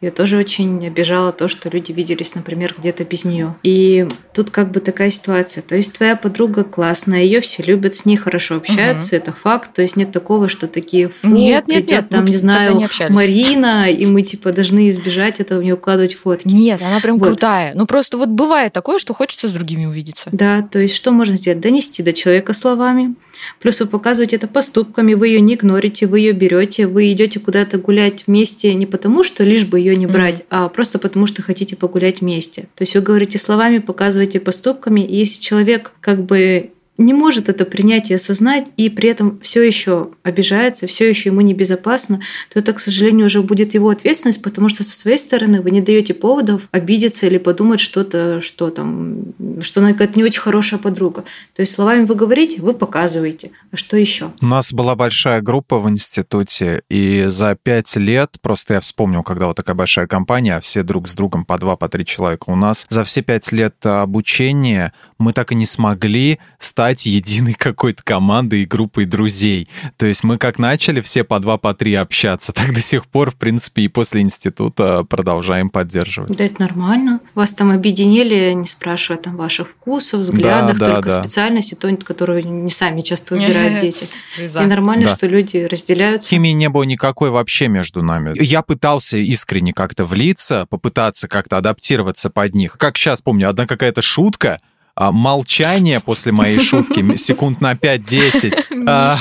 ее 0.00 0.10
тоже 0.10 0.38
очень 0.38 0.86
обижало 0.86 1.30
то, 1.30 1.46
что 1.46 1.68
люди 1.68 1.92
виделись, 1.92 2.34
например, 2.34 2.74
где-то 2.78 3.04
без 3.04 3.24
нее. 3.24 3.54
И 3.62 4.08
тут 4.32 4.50
как 4.50 4.70
бы 4.70 4.80
такая 4.80 5.10
ситуация. 5.10 5.62
То 5.62 5.76
есть 5.76 5.96
твоя 5.96 6.16
подруга 6.16 6.64
классная, 6.64 7.22
ее 7.22 7.42
все 7.42 7.62
любят, 7.62 7.94
с 7.94 8.06
ней 8.06 8.16
хорошо 8.16 8.56
общаются, 8.56 9.14
это 9.14 9.32
факт. 9.32 9.74
То 9.74 9.82
есть 9.82 9.96
нет 9.96 10.10
такого, 10.10 10.48
что 10.48 10.68
такие 10.68 11.08
фу, 11.08 11.28
Нет, 11.28 11.68
нет, 11.68 11.86
придёт 11.86 12.02
нет, 12.02 12.08
там, 12.08 12.24
не 12.24 12.36
знаю, 12.36 12.76
не 12.76 12.84
общались. 12.86 13.14
Марина, 13.14 13.90
и 13.90 14.06
мы 14.06 14.22
типа 14.22 14.52
должны 14.52 14.88
избежать 14.88 15.38
этого, 15.38 15.60
не 15.60 15.74
укладывать 15.74 16.14
фотки. 16.14 16.48
Нет, 16.48 16.80
она 16.80 17.00
прям 17.00 17.18
Вот. 17.18 17.26
крутая. 17.26 17.72
Ну 17.74 17.84
просто 17.84 18.16
вот 18.16 18.30
бывает 18.30 18.72
такое, 18.72 18.98
что 18.98 19.12
хочется 19.12 19.48
с 19.48 19.50
другими 19.50 19.84
увидеться. 19.84 20.30
Да, 20.32 20.62
то 20.62 20.78
есть 20.78 20.94
что 20.94 21.10
можно 21.10 21.36
сделать? 21.36 21.60
Донести 21.60 22.02
до 22.02 22.14
человека 22.14 22.54
словами. 22.54 23.14
Плюс 23.58 23.80
вы 23.80 23.86
показываете 23.86 24.36
это 24.36 24.48
поступками, 24.48 25.12
вы 25.12 25.28
ее 25.28 25.40
не 25.40 25.54
игнорите, 25.54 26.06
вы 26.06 26.20
ее 26.20 26.32
берете, 26.32 26.86
вы 26.86 27.12
идете 27.12 27.38
куда-то 27.38 27.76
гулять 27.78 28.24
вместе 28.26 28.72
не 28.74 28.86
потому, 28.86 29.24
что 29.24 29.44
лишь 29.44 29.66
бы 29.66 29.78
ее 29.78 29.89
не 29.96 30.06
брать, 30.06 30.44
а 30.50 30.68
просто 30.68 30.98
потому, 30.98 31.26
что 31.26 31.42
хотите 31.42 31.76
погулять 31.76 32.20
вместе. 32.20 32.62
То 32.74 32.82
есть 32.82 32.94
вы 32.94 33.00
говорите 33.00 33.38
словами, 33.38 33.78
показываете 33.78 34.40
поступками, 34.40 35.00
и 35.00 35.16
если 35.16 35.40
человек 35.40 35.92
как 36.00 36.24
бы 36.24 36.72
не 37.00 37.14
может 37.14 37.48
это 37.48 37.64
принять 37.64 38.10
и 38.10 38.14
осознать, 38.14 38.66
и 38.76 38.90
при 38.90 39.08
этом 39.08 39.40
все 39.40 39.62
еще 39.62 40.10
обижается, 40.22 40.86
все 40.86 41.08
еще 41.08 41.30
ему 41.30 41.40
небезопасно, 41.40 42.20
то 42.52 42.58
это, 42.58 42.74
к 42.74 42.80
сожалению, 42.80 43.26
уже 43.26 43.42
будет 43.42 43.74
его 43.74 43.88
ответственность, 43.88 44.42
потому 44.42 44.68
что 44.68 44.84
со 44.84 44.96
своей 44.96 45.16
стороны 45.16 45.62
вы 45.62 45.70
не 45.70 45.80
даете 45.80 46.12
поводов 46.12 46.68
обидеться 46.72 47.26
или 47.26 47.38
подумать 47.38 47.80
что-то, 47.80 48.42
что 48.42 48.70
там, 48.70 49.32
что 49.62 49.80
она 49.80 49.92
какая-то 49.92 50.18
не 50.18 50.24
очень 50.24 50.42
хорошая 50.42 50.78
подруга. 50.78 51.24
То 51.54 51.62
есть 51.62 51.72
словами 51.72 52.04
вы 52.04 52.14
говорите, 52.14 52.60
вы 52.60 52.74
показываете. 52.74 53.52
А 53.72 53.76
что 53.76 53.96
еще? 53.96 54.32
У 54.42 54.46
нас 54.46 54.72
была 54.72 54.94
большая 54.94 55.40
группа 55.40 55.78
в 55.78 55.88
институте, 55.88 56.82
и 56.90 57.24
за 57.28 57.56
пять 57.60 57.96
лет, 57.96 58.36
просто 58.42 58.74
я 58.74 58.80
вспомнил, 58.80 59.22
когда 59.22 59.46
вот 59.46 59.56
такая 59.56 59.74
большая 59.74 60.06
компания, 60.06 60.56
а 60.56 60.60
все 60.60 60.82
друг 60.82 61.08
с 61.08 61.14
другом 61.14 61.46
по 61.46 61.56
два, 61.56 61.76
по 61.76 61.88
три 61.88 62.04
человека 62.04 62.44
у 62.48 62.56
нас, 62.56 62.86
за 62.90 63.04
все 63.04 63.22
пять 63.22 63.50
лет 63.52 63.74
обучения 63.86 64.92
мы 65.20 65.32
так 65.32 65.52
и 65.52 65.54
не 65.54 65.66
смогли 65.66 66.38
стать 66.58 67.06
единой 67.06 67.54
какой-то 67.54 68.02
командой 68.02 68.62
и 68.62 68.66
группой 68.66 69.04
друзей. 69.04 69.68
То 69.96 70.06
есть 70.06 70.24
мы 70.24 70.38
как 70.38 70.58
начали 70.58 71.00
все 71.00 71.24
по 71.24 71.38
два, 71.38 71.58
по 71.58 71.74
три 71.74 71.94
общаться, 71.94 72.52
так 72.54 72.72
до 72.72 72.80
сих 72.80 73.06
пор, 73.06 73.30
в 73.30 73.36
принципе, 73.36 73.82
и 73.82 73.88
после 73.88 74.22
института 74.22 75.04
продолжаем 75.04 75.70
поддерживать. 75.70 76.36
Да, 76.36 76.44
это 76.44 76.60
нормально. 76.60 77.20
Вас 77.34 77.52
там 77.54 77.70
объединили, 77.70 78.52
не 78.52 78.66
спрашивая 78.66 79.20
там 79.20 79.36
ваших 79.36 79.68
вкусов, 79.68 80.20
взглядов, 80.20 80.78
да, 80.78 80.94
только 80.94 81.08
да. 81.08 81.22
специальности, 81.22 81.74
то, 81.74 81.94
которую 81.98 82.46
не 82.46 82.70
сами 82.70 83.02
часто 83.02 83.34
выбирают 83.34 83.80
дети. 83.80 84.06
И 84.38 84.48
нормально, 84.66 85.06
Да. 85.06 85.16
что 85.16 85.26
люди 85.26 85.58
разделяются. 85.70 86.30
Химии 86.30 86.52
не 86.52 86.68
было 86.68 86.84
никакой 86.84 87.30
вообще 87.30 87.68
между 87.68 88.02
нами. 88.02 88.34
Я 88.40 88.62
пытался 88.62 89.18
искренне 89.18 89.72
как-то 89.72 90.04
влиться, 90.04 90.66
попытаться 90.70 91.28
как-то 91.28 91.58
адаптироваться 91.58 92.30
под 92.30 92.54
них. 92.54 92.76
Как 92.78 92.96
сейчас 92.96 93.22
помню, 93.22 93.48
одна 93.48 93.66
какая-то 93.66 94.02
шутка, 94.02 94.58
молчание 95.00 96.00
после 96.00 96.32
моей 96.32 96.58
шутки 96.58 97.16
секунд 97.16 97.60
на 97.60 97.74
5-10. 97.74 98.86
А, 98.86 99.16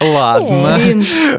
Ладно. 0.00 0.78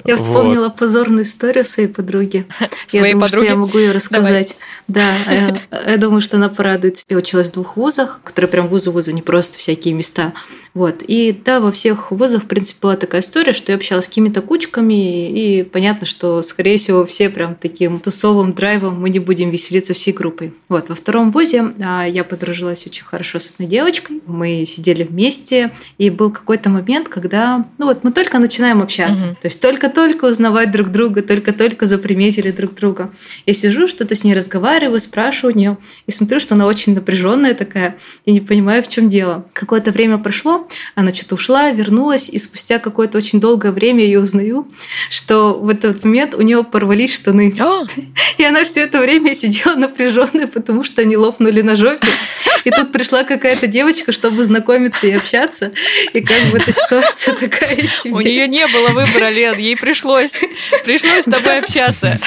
Я 0.05 0.15
вспомнила 0.17 0.69
позорную 0.69 1.23
историю 1.23 1.65
своей 1.65 1.89
подруги. 1.89 2.45
Я 2.91 2.99
Своей 2.99 3.13
думаю, 3.13 3.27
что 3.27 3.37
подруги? 3.37 3.51
я 3.51 3.55
могу 3.57 3.77
ее 3.77 3.91
рассказать. 3.91 4.57
Да, 4.87 5.13
э, 5.27 5.55
я 5.87 5.97
думаю, 5.97 6.21
что 6.21 6.37
она 6.37 6.49
порадуется. 6.49 7.03
Я 7.09 7.17
училась 7.17 7.49
в 7.49 7.53
двух 7.53 7.75
вузах, 7.75 8.21
которые 8.23 8.49
прям 8.49 8.67
вузы-вузы, 8.67 9.13
не 9.13 9.21
просто 9.21 9.57
всякие 9.57 9.93
места. 9.93 10.33
Вот. 10.73 11.03
И 11.07 11.35
да, 11.43 11.59
во 11.59 11.71
всех 11.71 12.11
вузах, 12.11 12.43
в 12.43 12.47
принципе, 12.47 12.79
была 12.81 12.95
такая 12.95 13.21
история, 13.21 13.53
что 13.53 13.71
я 13.71 13.77
общалась 13.77 14.05
с 14.05 14.07
какими-то 14.09 14.41
кучками, 14.41 15.29
и 15.29 15.63
понятно, 15.63 16.05
что, 16.05 16.41
скорее 16.43 16.77
всего, 16.77 17.05
все 17.05 17.29
прям 17.29 17.55
таким 17.55 17.99
тусовым 17.99 18.53
драйвом 18.53 18.99
мы 18.99 19.09
не 19.09 19.19
будем 19.19 19.49
веселиться 19.49 19.93
всей 19.93 20.13
группой. 20.13 20.53
Вот. 20.69 20.89
Во 20.89 20.95
втором 20.95 21.31
вузе 21.31 21.73
а, 21.81 22.05
я 22.05 22.23
подружилась 22.23 22.85
очень 22.85 23.05
хорошо 23.05 23.39
с 23.39 23.51
одной 23.51 23.67
девочкой. 23.85 24.21
Мы 24.25 24.65
сидели 24.65 25.03
вместе, 25.03 25.71
и 25.97 26.09
был 26.09 26.31
какой-то 26.31 26.69
момент, 26.69 27.07
когда, 27.07 27.65
ну 27.77 27.85
вот, 27.85 28.03
мы 28.03 28.11
только 28.11 28.39
начинаем 28.39 28.81
общаться. 28.81 29.25
Мгм. 29.25 29.35
То 29.35 29.45
есть 29.47 29.61
только-только 29.61 30.25
узнавать 30.25 30.71
друг 30.71 30.89
друга, 30.89 31.21
только-только 31.21 31.85
заприметили 31.85 32.51
друг 32.51 32.73
друга. 32.73 33.11
Я 33.45 33.53
сижу, 33.53 33.87
что-то 33.87 34.15
с 34.15 34.23
ней 34.23 34.33
разговариваю, 34.33 34.99
спрашиваю 34.99 35.53
у 35.53 35.57
нее, 35.57 35.77
и 36.07 36.11
смотрю, 36.11 36.39
что 36.39 36.55
она 36.55 36.65
очень 36.65 36.95
напряженная 36.95 37.53
такая, 37.53 37.97
и 38.25 38.31
не 38.31 38.41
понимаю, 38.41 38.83
в 38.83 38.87
чем 38.87 39.07
дело. 39.07 39.45
Какое-то 39.53 39.91
время 39.91 40.17
прошло, 40.17 40.67
она 40.95 41.13
что-то 41.13 41.35
ушла, 41.35 41.69
вернулась, 41.71 42.29
и 42.29 42.39
спустя 42.39 42.79
какое-то 42.79 43.17
очень 43.17 43.39
долгое 43.39 43.71
время 43.71 44.05
я 44.05 44.19
узнаю, 44.19 44.67
что 45.09 45.53
в 45.53 45.69
этот 45.69 46.03
момент 46.03 46.33
у 46.33 46.41
нее 46.41 46.63
порвались 46.63 47.13
штаны. 47.13 47.55
А, 47.59 47.83
И 48.37 48.43
она 48.43 48.65
все 48.65 48.81
это 48.81 48.99
время 48.99 49.35
сидела 49.35 49.75
напряженная, 49.75 50.47
потому 50.47 50.83
что 50.83 51.01
они 51.01 51.15
лопнули 51.17 51.61
на 51.61 51.75
жопе. 51.75 52.07
И 52.65 52.71
тут 52.71 52.91
пришла 52.91 53.23
какая-то 53.23 53.64
девочка, 53.67 54.11
чтобы 54.11 54.43
знакомиться 54.43 55.07
и 55.07 55.11
общаться. 55.11 55.71
И 56.13 56.21
как 56.21 56.51
бы 56.51 56.57
эта 56.57 56.71
ситуация 56.71 57.35
такая 57.35 57.75
себе. 57.87 58.13
У 58.13 58.21
нее 58.21 58.47
не 58.47 58.65
было 58.67 58.89
выбора, 58.89 59.29
Лен, 59.29 59.57
ей 59.57 59.75
пришлось, 59.75 60.31
пришлось 60.83 61.21
с 61.21 61.31
тобой 61.31 61.59
общаться. 61.59 62.19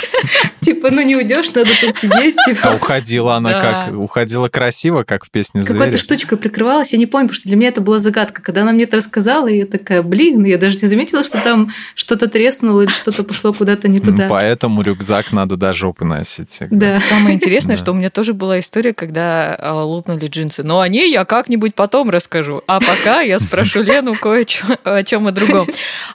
Типа, 0.61 0.91
ну 0.91 1.03
не 1.03 1.17
уйдешь, 1.17 1.53
надо 1.53 1.71
тут 1.81 1.95
сидеть. 1.95 2.35
А 2.37 2.51
Типа. 2.51 2.69
уходила 2.77 3.37
она 3.37 3.53
как? 3.53 3.95
Уходила 3.95 4.49
красиво, 4.49 5.03
как 5.03 5.25
в 5.25 5.31
песне 5.31 5.63
«Звери». 5.63 5.79
Какой-то 5.79 5.99
штучкой 5.99 6.39
прикрывалась, 6.39 6.93
я 6.93 6.99
не 6.99 7.07
помню, 7.07 7.29
потому 7.29 7.41
что 7.41 7.49
для 7.49 7.57
меня 7.57 7.69
это 7.69 7.81
была 7.81 7.99
загадка. 7.99 8.43
Когда 8.43 8.63
она 8.63 8.73
мне 8.73 8.85
это 8.85 8.97
рассказала, 8.97 9.47
я 9.49 9.67
такая, 9.67 10.03
блин, 10.03 10.45
я 10.45 10.59
даже 10.59 10.77
не 10.77 10.89
заметила, 10.89 11.25
что 11.25 11.41
там 11.41 11.71
что-то 11.95 12.29
треснуло 12.29 12.83
или 12.83 12.91
что-то 12.91 13.25
пошло 13.25 13.53
куда-то 13.53 13.89
не 13.89 13.99
Ну, 13.99 14.05
туда. 14.07 14.27
Поэтому 14.29 14.83
рюкзак 14.83 15.33
надо 15.33 15.57
до 15.57 15.73
жопы 15.73 16.05
носить. 16.05 16.59
Да. 16.71 17.01
Самое 17.01 17.35
интересное, 17.35 17.77
что 17.77 17.93
у 17.93 17.95
меня 17.95 18.11
тоже 18.11 18.35
была 18.35 18.61
история, 18.61 18.93
когда 18.93 19.55
а, 19.59 19.85
лопнули 19.85 20.27
джинсы. 20.27 20.63
Но 20.63 20.81
о 20.81 20.89
ней 20.89 21.11
я 21.11 21.25
как-нибудь 21.29 21.75
потом 21.75 22.11
расскажу. 22.11 22.63
А 22.67 22.81
пока 22.81 23.21
я 23.21 23.39
спрошу 23.39 23.83
Лену 23.83 24.17
кое 24.17 24.47
о 24.85 25.03
чем 25.05 25.27
о 25.29 25.31
другом. 25.31 25.69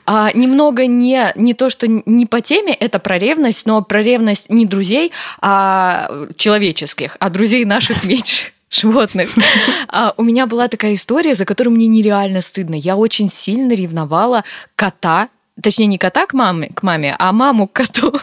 А, 0.05 0.31
немного 0.33 0.87
не, 0.87 1.31
не 1.35 1.53
то, 1.53 1.69
что 1.69 1.87
не 1.87 2.25
по 2.25 2.41
теме, 2.41 2.73
это 2.73 2.99
про 2.99 3.17
ревность, 3.17 3.65
но 3.65 3.81
про 3.81 4.01
ревность 4.01 4.49
не 4.49 4.65
друзей, 4.65 5.13
а 5.39 6.09
человеческих, 6.35 7.15
а 7.19 7.29
друзей 7.29 7.63
наших 7.63 8.03
меньше 8.03 8.47
животных. 8.69 9.29
А 9.87 10.13
у 10.17 10.23
меня 10.23 10.47
была 10.47 10.67
такая 10.67 10.95
история, 10.95 11.35
за 11.35 11.45
которую 11.45 11.75
мне 11.75 11.87
нереально 11.87 12.41
стыдно. 12.41 12.75
Я 12.75 12.97
очень 12.97 13.29
сильно 13.29 13.73
ревновала 13.73 14.43
кота 14.75 15.29
точнее 15.61 15.85
не 15.85 15.97
кота 15.97 16.25
к 16.25 16.33
маме, 16.33 16.69
к 16.73 16.81
маме, 16.83 17.15
а 17.19 17.31
маму 17.31 17.67
к 17.67 17.73
коту. 17.73 18.13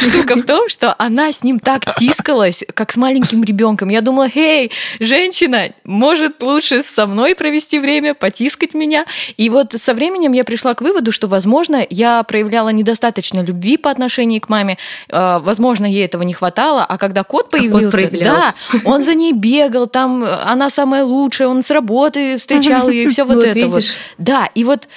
Штука 0.00 0.36
в 0.36 0.42
том, 0.42 0.68
что 0.68 0.94
она 0.98 1.32
с 1.32 1.42
ним 1.42 1.58
так 1.58 1.94
тискалась, 1.96 2.62
как 2.74 2.92
с 2.92 2.96
маленьким 2.96 3.42
ребенком. 3.42 3.88
Я 3.88 4.00
думала, 4.00 4.28
эй, 4.32 4.70
женщина, 5.00 5.70
может 5.84 6.42
лучше 6.42 6.82
со 6.82 7.06
мной 7.06 7.34
провести 7.34 7.80
время, 7.80 8.14
потискать 8.14 8.74
меня. 8.74 9.04
И 9.36 9.50
вот 9.50 9.72
со 9.76 9.94
временем 9.94 10.32
я 10.32 10.44
пришла 10.44 10.74
к 10.74 10.80
выводу, 10.80 11.10
что, 11.10 11.26
возможно, 11.26 11.84
я 11.90 12.22
проявляла 12.22 12.68
недостаточно 12.68 13.40
любви 13.40 13.76
по 13.76 13.90
отношению 13.90 14.40
к 14.40 14.48
маме, 14.48 14.78
э, 15.08 15.38
возможно, 15.42 15.86
ей 15.86 16.04
этого 16.04 16.22
не 16.22 16.34
хватало, 16.34 16.84
а 16.84 16.98
когда 16.98 17.24
кот 17.24 17.50
появился, 17.50 17.98
а 17.98 18.08
кот 18.08 18.20
да, 18.20 18.54
он 18.84 19.02
за 19.02 19.14
ней 19.14 19.32
бегал, 19.32 19.88
там 19.88 20.24
она 20.24 20.70
самая 20.70 21.04
лучшая, 21.04 21.48
он 21.48 21.64
с 21.64 21.70
работы 21.70 22.36
встречал 22.38 22.88
ее 22.88 23.04
и 23.04 23.08
все 23.08 23.24
вот, 23.24 23.42
это 23.42 23.68
вот. 23.68 23.84
Да, 24.18 24.48
и 24.54 24.62
вот 24.62 24.88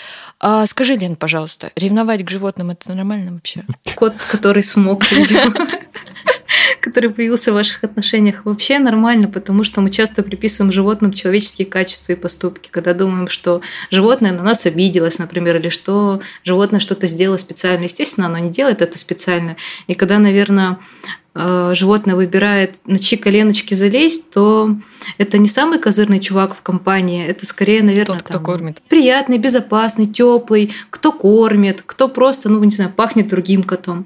а, 0.47 0.67
скажи, 0.67 0.95
Лен, 0.95 1.15
пожалуйста, 1.15 1.71
ревновать 1.75 2.23
к 2.23 2.29
животным 2.29 2.69
это 2.69 2.93
нормально 2.93 3.31
вообще? 3.31 3.63
Кот, 3.95 4.13
который 4.29 4.61
смог, 4.61 5.11
видимо 5.11 5.51
который 6.81 7.09
появился 7.09 7.51
в 7.51 7.55
ваших 7.55 7.83
отношениях, 7.83 8.45
вообще 8.45 8.77
нормально, 8.77 9.27
потому 9.27 9.63
что 9.63 9.81
мы 9.81 9.89
часто 9.89 10.21
приписываем 10.21 10.71
животным 10.71 11.13
человеческие 11.13 11.65
качества 11.65 12.11
и 12.11 12.15
поступки, 12.15 12.69
когда 12.69 12.93
думаем, 12.93 13.27
что 13.27 13.61
животное 13.89 14.33
на 14.33 14.43
нас 14.43 14.67
обиделось, 14.67 15.17
например, 15.17 15.55
или 15.55 15.69
что 15.69 16.21
животное 16.43 16.79
что-то 16.79 17.07
сделало 17.07 17.37
специально. 17.37 17.85
Естественно, 17.85 18.27
оно 18.27 18.37
не 18.37 18.51
делает 18.51 18.83
это 18.83 18.99
специально. 18.99 19.57
И 19.87 19.95
когда, 19.95 20.19
наверное, 20.19 20.77
животное 21.35 22.15
выбирает, 22.15 22.79
на 22.85 22.97
чьи 22.97 23.17
коленочки 23.17 23.73
залезть, 23.73 24.29
то 24.29 24.75
это 25.17 25.37
не 25.37 25.49
самый 25.49 25.79
козырный 25.79 26.19
чувак 26.19 26.55
в 26.55 26.61
компании, 26.61 27.25
это 27.25 27.45
скорее, 27.45 27.83
наверное, 27.83 28.15
Тот, 28.15 28.23
кто 28.23 28.33
там, 28.33 28.43
кормит. 28.45 28.81
приятный, 28.87 29.37
безопасный, 29.37 30.07
теплый, 30.07 30.71
кто 30.89 31.11
кормит, 31.11 31.83
кто 31.85 32.07
просто, 32.07 32.49
ну, 32.49 32.63
не 32.63 32.71
знаю, 32.71 32.91
пахнет 32.95 33.27
другим 33.27 33.63
котом. 33.63 34.05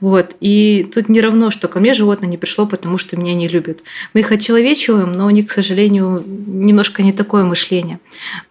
Вот. 0.00 0.36
И 0.40 0.88
тут 0.94 1.08
не 1.08 1.20
равно, 1.20 1.50
что 1.50 1.68
ко 1.68 1.80
мне 1.80 1.92
животное 1.92 2.28
не 2.30 2.38
пришло, 2.38 2.66
потому 2.66 2.96
что 2.96 3.16
меня 3.16 3.34
не 3.34 3.46
любят. 3.48 3.80
Мы 4.14 4.20
их 4.20 4.32
очеловечиваем, 4.32 5.12
но 5.12 5.26
у 5.26 5.30
них, 5.30 5.46
к 5.46 5.50
сожалению, 5.50 6.24
немножко 6.26 7.02
не 7.02 7.12
такое 7.12 7.44
мышление. 7.44 8.00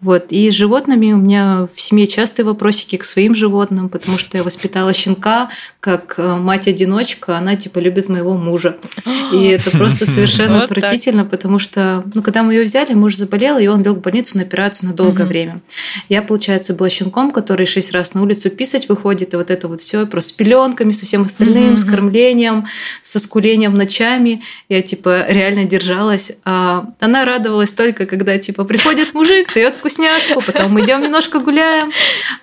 Вот. 0.02 0.28
И 0.30 0.52
с 0.52 0.54
животными 0.54 1.14
у 1.14 1.18
меня 1.18 1.68
в 1.74 1.82
семье 1.82 2.06
частые 2.06 2.46
вопросики 2.46 2.96
к 2.98 3.06
своим 3.06 3.34
животным, 3.34 3.90
потому 3.90 4.18
что 4.18 4.38
я 4.38 4.44
воспитала 4.44 4.94
щенка 4.94 5.50
как 5.80 6.16
э, 6.18 6.36
мать-одиночка, 6.36 7.38
она 7.38 7.56
типа 7.56 7.80
любит 7.80 8.10
моих 8.10 8.19
моего 8.20 8.38
мужа. 8.38 8.78
И 9.34 9.48
это 9.48 9.72
просто 9.72 10.06
совершенно 10.06 10.62
отвратительно, 10.62 11.26
потому 11.26 11.60
что, 11.60 12.04
ну, 12.14 12.22
когда 12.22 12.44
мы 12.44 12.54
ее 12.54 12.64
взяли, 12.64 12.94
муж 12.94 13.16
заболел, 13.16 13.58
и 13.58 13.68
он 13.68 13.84
лег 13.84 13.98
в 13.98 14.02
больницу 14.02 14.38
на 14.38 14.44
операцию 14.44 14.90
на 14.90 14.96
долгое 14.96 15.26
время. 15.26 15.62
Я, 16.10 16.22
получается, 16.22 16.74
была 16.74 16.90
щенком, 16.90 17.32
который 17.32 17.66
шесть 17.66 17.92
раз 17.92 18.14
на 18.14 18.22
улицу 18.22 18.50
писать 18.50 18.90
выходит, 18.90 19.34
и 19.34 19.38
вот 19.38 19.52
это 19.52 19.68
вот 19.68 19.82
все 19.82 20.06
просто 20.06 20.30
с 20.30 20.32
пеленками, 20.34 20.92
со 20.92 21.06
всем 21.06 21.24
остальным, 21.24 21.78
с 21.78 21.84
кормлением, 21.84 22.68
со 23.02 23.20
скулением 23.20 23.76
ночами. 23.76 24.42
Я, 24.68 24.82
типа, 24.82 25.26
реально 25.30 25.66
держалась. 25.66 26.32
А 26.46 26.88
она 27.00 27.26
радовалась 27.26 27.74
только, 27.74 28.06
когда, 28.06 28.38
типа, 28.38 28.64
приходит 28.64 29.14
мужик, 29.14 29.54
дает 29.54 29.76
вкусняшку, 29.76 30.42
потом 30.42 30.72
мы 30.72 30.82
идем 30.82 31.02
немножко 31.02 31.40
гуляем. 31.40 31.92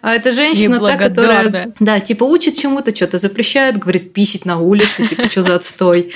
А 0.03 0.15
эта 0.15 0.33
женщина 0.33 0.79
та, 0.79 0.97
которая, 0.97 1.73
да, 1.81 2.01
типа, 2.01 2.25
учит 2.25 2.57
чему-то, 2.57 2.95
что-то 2.95 3.19
запрещает, 3.19 3.79
говорит, 3.79 4.13
писить 4.13 4.45
на 4.45 4.59
улице, 4.59 5.07
типа, 5.07 5.29
что 5.29 5.43
за 5.43 5.57
отстой. 5.67 6.13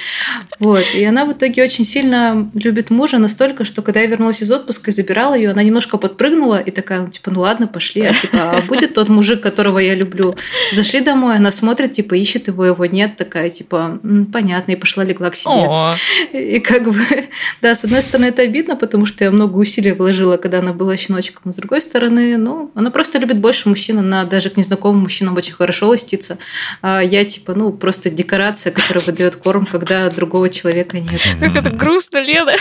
Вот. 0.59 0.85
И 0.95 1.05
она 1.05 1.25
в 1.25 1.33
итоге 1.33 1.63
очень 1.63 1.85
сильно 1.85 2.51
любит 2.55 2.91
мужа 2.91 3.19
настолько, 3.19 3.65
что 3.65 3.83
когда 3.83 4.01
я 4.01 4.07
вернулась 4.07 4.43
из 4.43 4.51
отпуска 4.51 4.91
и 4.91 4.95
забирала 4.95 5.35
ее, 5.35 5.51
она 5.51 5.63
немножко 5.63 5.99
подпрыгнула 5.99 6.61
и 6.61 6.71
такая, 6.71 7.09
типа, 7.09 7.31
ну 7.31 7.41
ладно, 7.41 7.67
пошли, 7.67 8.03
а 8.03 8.13
типа, 8.13 8.39
а 8.39 8.61
будет 8.63 8.95
тот 8.95 9.09
мужик, 9.09 9.43
которого 9.43 9.79
я 9.79 9.95
люблю. 9.95 10.37
Зашли 10.73 11.01
домой, 11.01 11.37
она 11.37 11.51
смотрит, 11.51 11.93
типа, 11.93 12.15
ищет 12.15 12.49
его, 12.49 12.65
его 12.65 12.87
нет, 12.87 13.17
такая, 13.17 13.51
типа, 13.51 14.01
понятно, 14.33 14.73
и 14.73 14.77
пошла 14.77 15.05
легла 15.05 15.31
к 15.31 15.37
себе. 15.37 15.53
О. 15.53 15.95
И 16.33 16.61
как 16.61 16.85
бы, 16.85 17.05
да, 17.63 17.75
с 17.75 17.85
одной 17.85 18.03
стороны, 18.03 18.27
это 18.27 18.43
обидно, 18.43 18.77
потому 18.77 19.07
что 19.07 19.25
я 19.25 19.31
много 19.31 19.59
усилий 19.59 19.93
вложила, 19.93 20.37
когда 20.37 20.61
она 20.61 20.73
была 20.73 20.97
щеночком, 20.97 21.53
с 21.53 21.57
другой 21.57 21.81
стороны, 21.81 22.37
ну, 22.37 22.71
она 22.75 22.91
просто 22.91 23.19
любит 23.19 23.39
больше 23.39 23.69
мужчин, 23.69 23.99
она 23.99 24.25
даже 24.25 24.51
к 24.51 24.57
незнакомым 24.57 25.03
мужчинам 25.03 25.37
очень 25.37 25.55
хорошо 25.55 25.89
ластится. 25.89 26.39
А 26.83 27.01
я, 27.01 27.25
типа, 27.25 27.55
ну, 27.55 27.73
просто 27.73 28.11
декорация, 28.11 28.73
которая 28.73 29.05
выдает 29.05 29.37
корм, 29.43 29.67
когда 29.67 30.09
другого 30.11 30.49
человека 30.49 30.99
нет. 31.01 31.21
Как 31.41 31.57
это 31.57 31.71
грустно, 31.71 32.19
Лена. 32.19 32.55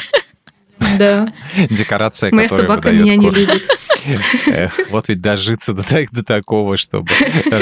Да. 0.98 1.32
Декорация, 1.70 2.32
Моя 2.32 2.50
собака 2.50 2.92
меня 2.92 3.16
не 3.16 3.30
любит. 3.30 3.68
Эх, 4.48 4.80
вот 4.90 5.08
ведь 5.08 5.22
дожиться 5.22 5.74
до, 5.74 5.84
до 6.12 6.24
такого, 6.24 6.78
чтобы, 6.78 7.08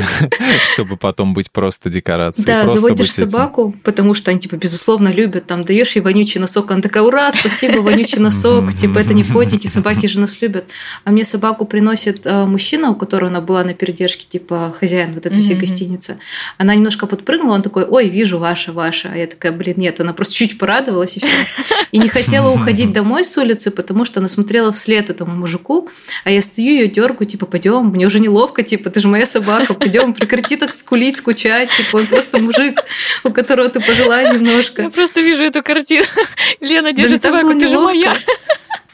чтобы 0.74 0.98
потом 0.98 1.34
быть 1.34 1.52
просто 1.52 1.90
декорацией. 1.90 2.46
Да, 2.46 2.62
просто 2.62 2.80
заводишь 2.80 3.14
собаку, 3.14 3.70
этим. 3.70 3.80
потому 3.80 4.14
что 4.14 4.32
они, 4.32 4.40
типа, 4.40 4.56
безусловно, 4.56 5.10
любят. 5.10 5.48
Там 5.48 5.64
даешь 5.64 5.96
ей 5.96 6.02
вонючий 6.02 6.40
носок, 6.40 6.72
она 6.72 6.82
такая, 6.82 7.04
ура, 7.04 7.32
спасибо, 7.32 7.80
вонючий 7.82 8.20
носок. 8.20 8.74
Типа, 8.74 9.00
это 9.00 9.14
не 9.14 9.24
котики, 9.24 9.68
собаки 9.68 10.08
же 10.08 10.20
нас 10.20 10.42
любят. 10.42 10.66
А 11.04 11.12
мне 11.12 11.26
собаку 11.26 11.66
приносит 11.66 12.26
э, 12.26 12.46
мужчина, 12.46 12.92
у 12.92 12.96
которого 12.96 13.30
она 13.30 13.42
была 13.42 13.64
на 13.64 13.74
передержке, 13.74 14.26
типа, 14.28 14.74
хозяин 14.80 15.14
вот 15.14 15.26
этой 15.26 15.42
всей 15.42 15.56
гостиницы. 15.56 16.20
Она 16.58 16.76
немножко 16.76 17.08
подпрыгнула, 17.08 17.56
он 17.56 17.62
такой, 17.62 17.84
ой, 17.84 18.10
вижу, 18.10 18.40
ваша, 18.40 18.72
ваша. 18.72 19.10
А 19.14 19.18
я 19.18 19.28
такая, 19.28 19.52
блин, 19.52 19.76
нет, 19.78 20.00
она 20.00 20.14
просто 20.14 20.36
чуть 20.36 20.58
порадовалась 20.58 21.18
и 21.18 21.20
все. 21.20 21.66
И 21.92 21.98
не 21.98 22.10
хотела 22.10 22.50
уходить 22.54 22.92
домой 22.92 23.17
домой 23.18 23.26
с 23.26 23.38
улицы, 23.38 23.72
потому 23.72 24.06
что 24.06 24.20
она 24.20 24.28
смотрела 24.28 24.72
вслед 24.72 25.10
этому 25.10 25.36
мужику, 25.36 25.90
а 26.24 26.30
я 26.30 26.42
стою 26.42 26.68
ее 26.68 26.88
дергаю, 26.88 27.26
типа, 27.26 27.46
пойдем, 27.46 27.86
мне 27.86 28.06
уже 28.06 28.20
неловко, 28.20 28.62
типа, 28.62 28.90
ты 28.90 29.00
же 29.00 29.08
моя 29.08 29.26
собака, 29.26 29.74
пойдем, 29.74 30.14
прекрати 30.14 30.56
так 30.56 30.76
скулить, 30.76 31.18
скучать, 31.18 31.70
типа, 31.72 31.98
он 31.98 32.08
просто 32.08 32.38
мужик, 32.38 32.84
у 33.24 33.32
которого 33.32 33.70
ты 33.70 33.80
пожила 33.80 34.34
немножко. 34.34 34.84
Я 34.84 34.90
просто 34.90 35.22
вижу 35.22 35.44
эту 35.44 35.64
картину. 35.64 36.06
Лена 36.62 36.94
держит 36.94 37.24
собаку, 37.24 37.54
ты 37.60 37.68
же 37.68 37.80
моя. 37.80 38.16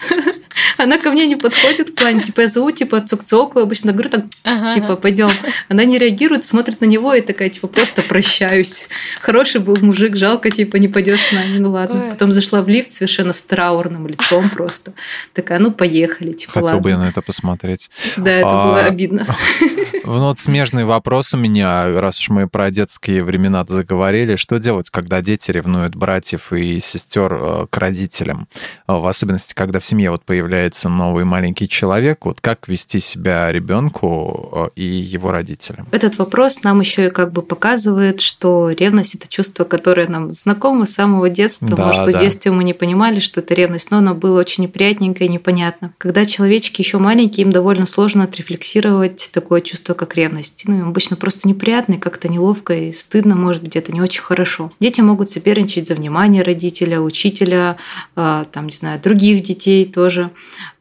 Она 0.77 0.97
ко 0.97 1.11
мне 1.11 1.25
не 1.27 1.35
подходит 1.35 1.89
в 1.89 1.95
плане, 1.95 2.21
типа, 2.21 2.41
я 2.41 2.47
зову, 2.47 2.71
типа, 2.71 2.97
цок-цоку, 2.97 3.59
обычно 3.59 3.91
говорю 3.91 4.09
так, 4.09 4.25
ага, 4.43 4.73
типа, 4.73 4.95
пойдем. 4.95 5.29
Она 5.69 5.85
не 5.85 5.97
реагирует, 5.97 6.43
смотрит 6.43 6.81
на 6.81 6.85
него 6.85 7.13
и 7.13 7.21
такая, 7.21 7.49
типа, 7.49 7.67
просто 7.67 8.01
прощаюсь. 8.01 8.89
Хороший 9.21 9.61
был 9.61 9.77
мужик, 9.77 10.15
жалко, 10.15 10.49
типа, 10.49 10.77
не 10.77 10.87
пойдешь 10.87 11.21
с 11.21 11.31
нами, 11.31 11.57
ну 11.57 11.71
ладно. 11.71 12.03
Ой. 12.03 12.09
Потом 12.11 12.31
зашла 12.31 12.61
в 12.61 12.67
лифт 12.67 12.89
совершенно 12.89 13.33
с 13.33 13.41
траурным 13.41 14.07
лицом 14.07 14.49
просто. 14.49 14.93
Такая, 15.33 15.59
ну, 15.59 15.71
поехали, 15.71 16.33
типа, 16.33 16.53
Хотел 16.53 16.65
ладно. 16.65 16.81
бы 16.81 16.89
я 16.89 16.97
на 16.97 17.09
это 17.09 17.21
посмотреть. 17.21 17.89
Да, 18.17 18.31
это 18.31 18.49
а... 18.49 18.65
было 18.65 18.79
обидно. 18.81 19.27
Ну, 20.05 20.19
вот 20.19 20.37
смежный 20.37 20.83
вопрос 20.83 21.33
у 21.33 21.37
меня, 21.37 21.87
раз 21.87 22.19
уж 22.19 22.29
мы 22.29 22.49
про 22.49 22.71
детские 22.71 23.23
времена 23.23 23.63
заговорили, 23.65 24.35
что 24.35 24.57
делать, 24.57 24.89
когда 24.89 25.21
дети 25.21 25.49
ревнуют 25.49 25.95
братьев 25.95 26.51
и 26.51 26.81
сестер 26.81 27.33
э, 27.33 27.67
к 27.69 27.77
родителям? 27.77 28.49
В 28.85 29.07
особенности, 29.07 29.53
когда 29.63 29.79
в 29.79 29.85
семье 29.85 30.11
вот 30.11 30.25
появляется 30.25 30.89
новый 30.89 31.23
маленький 31.23 31.69
человек, 31.69 32.25
вот 32.25 32.41
как 32.41 32.67
вести 32.67 32.99
себя 32.99 33.49
ребенку 33.49 34.49
э, 34.51 34.69
и 34.75 34.83
его 34.83 35.31
родителям? 35.31 35.87
Этот 35.91 36.17
вопрос 36.17 36.63
нам 36.63 36.81
еще 36.81 37.07
и 37.07 37.09
как 37.09 37.31
бы 37.31 37.41
показывает, 37.41 38.19
что 38.19 38.71
ревность 38.71 39.15
это 39.15 39.29
чувство, 39.29 39.63
которое 39.63 40.09
нам 40.09 40.33
знакомо 40.33 40.85
с 40.85 40.93
самого 40.93 41.29
детства. 41.29 41.69
Да, 41.69 41.85
Может 41.85 42.03
быть, 42.03 42.13
да. 42.15 42.19
в 42.19 42.21
детстве 42.23 42.51
мы 42.51 42.65
не 42.65 42.73
понимали, 42.73 43.21
что 43.21 43.39
это 43.39 43.53
ревность, 43.53 43.89
но 43.89 43.99
оно 43.99 44.13
было 44.13 44.37
очень 44.37 44.63
неприятненько 44.65 45.23
и 45.23 45.29
непонятно. 45.29 45.93
Когда 45.97 46.25
человечки 46.25 46.81
еще 46.81 46.97
маленькие, 46.97 47.45
им 47.45 47.51
довольно 47.53 47.85
сложно 47.85 48.25
отрефлексировать 48.25 49.29
такое 49.33 49.61
чувство, 49.61 49.93
как 49.93 50.17
ревность. 50.17 50.63
Ну, 50.67 50.77
им 50.77 50.89
обычно 50.89 51.15
просто 51.15 51.47
неприятно, 51.47 51.93
и 51.93 51.99
как-то 51.99 52.27
неловко 52.27 52.73
и 52.73 52.91
стыдно, 52.91 53.37
может 53.37 53.63
быть, 53.63 53.77
это 53.77 53.93
не 53.93 54.01
очень 54.01 54.23
хорошо. 54.23 54.73
Дети 54.81 54.99
могут 54.99 55.29
соперничать 55.29 55.87
за 55.87 55.95
внимание 55.95 56.43
родителя, 56.43 56.99
учителя, 56.99 57.77
э, 58.17 58.43
там, 58.51 58.65
не 58.67 58.75
знаю, 58.75 58.99
других 58.99 59.41
детей 59.41 59.52
тоже. 59.85 60.31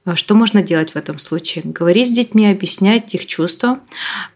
А 0.04 0.16
что 0.16 0.34
можно 0.34 0.62
делать 0.62 0.90
в 0.90 0.96
этом 0.96 1.20
случае? 1.20 1.62
Говорить 1.64 2.10
с 2.10 2.12
детьми, 2.12 2.50
объяснять 2.50 3.14
их 3.14 3.24
чувства, 3.26 3.78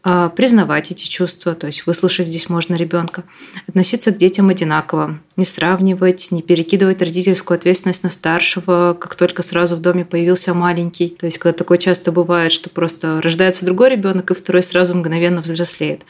а, 0.04 0.28
признавать 0.28 0.92
эти 0.92 1.04
чувства, 1.08 1.56
то 1.56 1.66
есть 1.66 1.86
выслушать 1.86 2.28
здесь 2.28 2.48
можно 2.48 2.76
ребенка, 2.76 3.24
относиться 3.66 4.12
к 4.12 4.18
детям 4.18 4.48
одинаково, 4.48 5.18
не 5.36 5.44
сравнивать, 5.44 6.30
не 6.30 6.42
перекидывать 6.42 7.02
родительскую 7.02 7.56
ответственность 7.56 8.04
на 8.04 8.10
старшего, 8.10 8.96
как 8.98 9.16
только 9.16 9.42
сразу 9.42 9.74
в 9.74 9.80
доме 9.80 10.04
появился 10.04 10.54
маленький. 10.54 11.08
То 11.08 11.26
есть, 11.26 11.38
когда 11.38 11.58
такое 11.58 11.78
часто 11.78 12.12
бывает, 12.12 12.52
что 12.52 12.70
просто 12.70 13.20
рождается 13.20 13.64
другой 13.64 13.90
ребенок, 13.90 14.30
и 14.30 14.34
второй 14.34 14.62
сразу 14.62 14.94
мгновенно 14.94 15.40
взрослеет. 15.40 16.02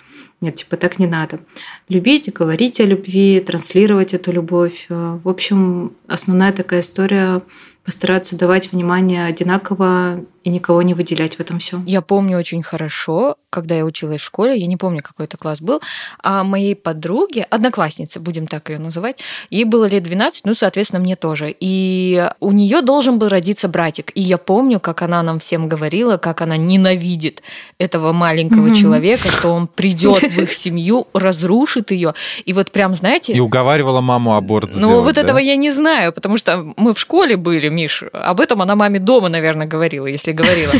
Нет, 0.42 0.56
типа 0.56 0.76
так 0.76 0.98
не 0.98 1.06
надо. 1.06 1.40
Любить, 1.88 2.30
говорить 2.30 2.78
о 2.80 2.84
любви, 2.84 3.40
транслировать 3.40 4.12
эту 4.12 4.32
любовь. 4.32 4.84
В 4.90 5.26
общем, 5.28 5.94
основная 6.08 6.52
такая 6.52 6.80
история 6.80 7.40
постараться 7.86 8.36
давать 8.36 8.72
внимание 8.72 9.24
одинаково 9.24 10.24
и 10.46 10.48
никого 10.48 10.80
не 10.82 10.94
выделять 10.94 11.34
в 11.34 11.40
этом 11.40 11.58
всем. 11.58 11.84
Я 11.86 12.02
помню 12.02 12.38
очень 12.38 12.62
хорошо, 12.62 13.34
когда 13.50 13.74
я 13.74 13.84
училась 13.84 14.20
в 14.20 14.24
школе, 14.24 14.56
я 14.56 14.68
не 14.68 14.76
помню, 14.76 15.02
какой 15.02 15.26
это 15.26 15.36
класс 15.36 15.60
был, 15.60 15.80
а 16.22 16.44
моей 16.44 16.76
подруге, 16.76 17.44
однокласснице, 17.50 18.20
будем 18.20 18.46
так 18.46 18.70
ее 18.70 18.78
называть, 18.78 19.18
ей 19.50 19.64
было 19.64 19.86
лет 19.86 20.04
12, 20.04 20.44
ну, 20.44 20.54
соответственно, 20.54 21.00
мне 21.00 21.16
тоже. 21.16 21.52
И 21.58 22.30
у 22.38 22.52
нее 22.52 22.80
должен 22.82 23.18
был 23.18 23.28
родиться 23.28 23.66
братик. 23.66 24.12
И 24.14 24.20
я 24.20 24.38
помню, 24.38 24.78
как 24.78 25.02
она 25.02 25.20
нам 25.24 25.40
всем 25.40 25.68
говорила, 25.68 26.16
как 26.16 26.42
она 26.42 26.56
ненавидит 26.56 27.42
этого 27.78 28.12
маленького 28.12 28.68
mm-hmm. 28.68 28.74
человека, 28.74 29.28
что 29.32 29.48
он 29.48 29.66
придет 29.66 30.22
в 30.22 30.42
их 30.42 30.52
семью, 30.52 31.08
разрушит 31.12 31.90
ее. 31.90 32.14
И 32.44 32.52
вот 32.52 32.70
прям, 32.70 32.94
знаете... 32.94 33.32
И 33.32 33.40
уговаривала 33.40 34.00
маму 34.00 34.36
аборт 34.36 34.70
сделать, 34.70 34.94
Ну, 34.94 35.00
вот 35.00 35.16
да? 35.16 35.22
этого 35.22 35.38
я 35.38 35.56
не 35.56 35.72
знаю, 35.72 36.12
потому 36.12 36.36
что 36.38 36.72
мы 36.76 36.94
в 36.94 37.00
школе 37.00 37.36
были, 37.36 37.68
Миш. 37.68 38.04
Об 38.12 38.40
этом 38.40 38.62
она 38.62 38.76
маме 38.76 39.00
дома, 39.00 39.28
наверное, 39.28 39.66
говорила, 39.66 40.06
если 40.06 40.35
говорила. 40.36 40.72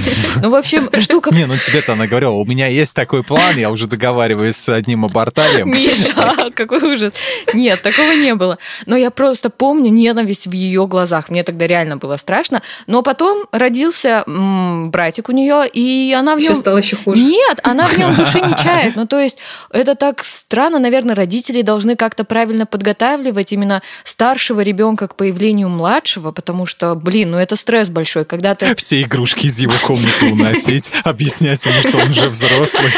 Ну, 0.42 0.50
в 0.50 0.54
общем, 0.54 0.88
штука... 1.00 1.34
Не, 1.34 1.46
ну 1.46 1.56
тебе-то 1.56 1.94
она 1.94 2.06
говорила, 2.06 2.32
у 2.32 2.44
меня 2.44 2.68
есть 2.68 2.94
такой 2.94 3.24
план, 3.24 3.56
я 3.56 3.70
уже 3.70 3.88
договариваюсь 3.88 4.56
с 4.56 4.68
одним 4.68 5.04
абортарием. 5.04 5.68
Миша, 5.68 6.50
какой 6.54 6.78
ужас. 6.92 7.14
Нет, 7.52 7.82
такого 7.82 8.12
не 8.12 8.34
было. 8.34 8.58
Но 8.86 8.96
я 8.96 9.10
просто 9.10 9.50
помню 9.50 9.90
ненависть 9.90 10.46
в 10.46 10.52
ее 10.52 10.86
глазах. 10.86 11.30
Мне 11.30 11.42
тогда 11.42 11.66
реально 11.66 11.96
было 11.96 12.16
страшно. 12.16 12.62
Но 12.86 13.02
потом 13.02 13.46
родился 13.50 14.24
братик 14.26 15.28
у 15.28 15.32
нее, 15.32 15.68
и 15.72 16.14
она 16.16 16.36
в 16.36 16.38
нем... 16.38 16.52
Все 16.52 16.60
стало 16.60 16.78
еще 16.78 16.96
хуже. 16.96 17.20
Нет, 17.20 17.60
она 17.62 17.86
в 17.86 17.98
нем 17.98 18.14
души 18.14 18.40
не 18.40 18.54
чает. 18.62 18.96
Ну, 18.96 19.06
то 19.06 19.18
есть, 19.18 19.38
это 19.70 19.94
так 19.94 20.22
странно. 20.24 20.78
Наверное, 20.78 21.14
родители 21.14 21.62
должны 21.62 21.96
как-то 21.96 22.24
правильно 22.24 22.66
подготавливать 22.66 23.52
именно 23.52 23.82
старшего 24.04 24.60
ребенка 24.60 25.08
к 25.08 25.14
появлению 25.14 25.68
младшего, 25.68 26.32
потому 26.32 26.66
что, 26.66 26.94
блин, 26.94 27.30
ну 27.32 27.38
это 27.38 27.56
стресс 27.56 27.88
большой, 27.88 28.24
когда 28.24 28.54
ты... 28.54 28.74
Все 28.76 29.02
игрушки 29.02 29.45
из 29.46 29.58
его 29.58 29.74
комнаты 29.82 30.26
уносить, 30.26 30.90
объяснять 31.04 31.64
ему, 31.64 31.80
что 31.80 31.98
он 31.98 32.10
уже 32.10 32.28
взрослый, 32.28 32.90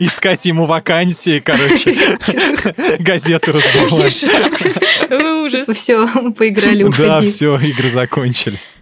искать 0.00 0.46
ему 0.46 0.66
вакансии, 0.66 1.40
короче, 1.40 1.96
газеты 3.00 3.52
раздавать. 3.52 4.24
Ужас. 5.44 5.66
Все, 5.74 6.08
поиграли, 6.32 6.84
уходи. 6.84 7.08
Да, 7.08 7.20
все, 7.20 7.58
игры 7.58 7.90
закончились. 7.90 8.76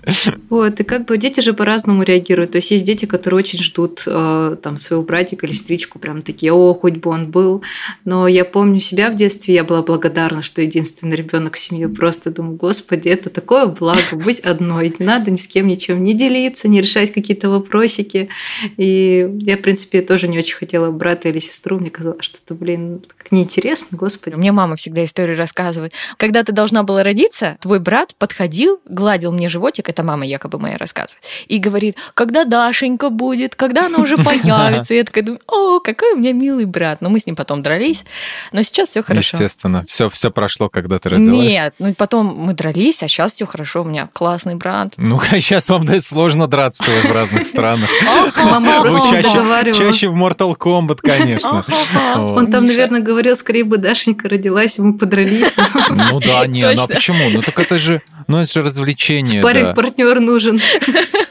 Вот, 0.49 0.79
и 0.81 0.85
как 0.85 1.07
бы 1.07 1.19
дети 1.19 1.41
же 1.41 1.55
по-разному 1.55 2.03
реагируют. 2.03 2.53
То 2.53 2.57
есть 2.57 2.71
есть 2.71 2.85
дети, 2.85 3.07
которые 3.07 3.39
очень 3.39 3.63
ждут 3.63 4.05
э, 4.07 4.57
там 4.63 4.77
своего 4.77 5.03
братика 5.03 5.47
или 5.47 5.53
сестричку, 5.53 5.99
прям 5.99 6.23
такие, 6.23 6.53
о, 6.53 6.75
хоть 6.75 6.97
бы 6.97 7.11
он 7.11 7.31
был. 7.31 7.63
Но 8.05 8.29
я 8.29 8.45
помню 8.45 8.81
себя 8.81 9.11
в 9.11 9.17
детстве, 9.17 9.55
я 9.55 9.65
была 9.65 9.83
благодарна, 9.83 10.43
что 10.43 10.63
единственный 10.63 11.17
ребенок 11.17 11.57
в 11.57 11.59
семье. 11.59 11.89
Просто 11.89 12.31
думаю, 12.31 12.57
господи, 12.57 13.09
это 13.09 13.31
такое 13.31 13.67
благо 13.67 14.17
быть 14.25 14.41
одной. 14.41 14.95
Не 14.99 15.07
надо 15.07 15.31
ни 15.31 15.37
с 15.37 15.47
кем 15.47 15.67
ничем 15.67 16.05
не 16.05 16.15
делиться, 16.43 16.69
не 16.69 16.81
решать 16.81 17.13
какие-то 17.13 17.49
вопросики. 17.49 18.29
И 18.77 19.29
я, 19.41 19.57
в 19.57 19.61
принципе, 19.61 20.03
тоже 20.03 20.29
не 20.29 20.39
очень 20.39 20.57
хотела 20.57 20.91
брата 20.91 21.29
или 21.29 21.39
сестру. 21.39 21.79
Мне 21.79 21.91
казалось, 21.91 22.25
что 22.25 22.39
это, 22.45 22.55
блин, 22.55 23.03
как 23.17 23.33
неинтересно, 23.33 23.97
господи. 23.97 24.37
Мне 24.37 24.53
мама 24.53 24.77
всегда 24.77 25.05
историю 25.05 25.37
рассказывает. 25.37 25.93
Когда 26.17 26.43
ты 26.43 26.53
должна 26.53 26.83
была 26.83 27.03
родиться, 27.03 27.57
твой 27.61 27.81
брат 27.81 28.15
подходил, 28.17 28.81
гладил 28.89 29.33
мне 29.33 29.49
животик, 29.49 29.89
это 29.89 30.03
мама 30.03 30.27
якобы 30.27 30.59
моя 30.59 30.79
рассказывает, 30.79 31.23
и 31.47 31.59
говорит, 31.59 31.97
когда 32.15 32.45
Дашенька 32.45 33.11
будет, 33.11 33.55
когда 33.55 33.87
она 33.87 33.99
уже 33.99 34.17
появится. 34.25 34.95
И 34.95 34.97
я 34.97 35.05
такая 35.05 35.25
думаю, 35.25 35.41
о, 35.47 35.81
какой 35.81 36.13
у 36.15 36.17
меня 36.17 36.33
милый 36.33 36.65
брат. 36.65 37.01
Но 37.01 37.09
мы 37.09 37.21
с 37.21 37.27
ним 37.27 37.37
потом 37.37 37.63
дрались, 37.63 38.05
но 38.53 38.63
сейчас 38.63 38.91
все 38.91 39.03
хорошо. 39.03 39.37
Естественно, 39.37 39.85
все, 39.87 40.09
все 40.11 40.31
прошло, 40.31 40.69
когда 40.69 40.99
ты 40.99 41.11
родилась. 41.11 41.49
Нет, 41.49 41.75
ну 41.79 41.95
потом 41.95 42.27
мы 42.27 42.55
дрались, 42.55 43.03
а 43.03 43.09
сейчас 43.09 43.35
все 43.35 43.47
хорошо, 43.47 43.83
у 43.83 43.85
меня 43.85 44.09
классный 44.13 44.55
брат. 44.57 44.95
Ну, 44.97 45.21
сейчас 45.21 45.69
вам 45.69 45.85
да, 45.85 46.01
сложно 46.23 46.47
драться 46.47 46.85
в 46.85 47.13
разных 47.13 47.45
странах. 47.47 47.89
Чаще, 49.11 49.75
чаще 49.75 50.09
в 50.09 50.15
Mortal 50.15 50.57
Kombat, 50.57 51.01
конечно. 51.03 51.65
Он 52.17 52.51
там, 52.51 52.67
наверное, 52.67 53.01
говорил, 53.01 53.37
скорее 53.37 53.65
бы 53.65 53.77
Дашенька 53.77 54.29
родилась, 54.29 54.79
мы 54.79 54.97
подрались. 54.97 55.55
Ну 55.91 56.21
да, 56.21 56.47
не, 56.47 56.63
ну 56.63 56.83
а 56.83 56.87
почему? 56.87 57.29
Ну 57.33 57.43
так 57.43 57.59
это 57.59 57.77
же, 57.77 58.03
ну 58.29 58.39
это 58.39 58.53
же 58.53 58.63
развлечение. 58.63 59.41
Спаринг 59.41 59.75
партнер 59.75 60.21
нужен. 60.21 60.61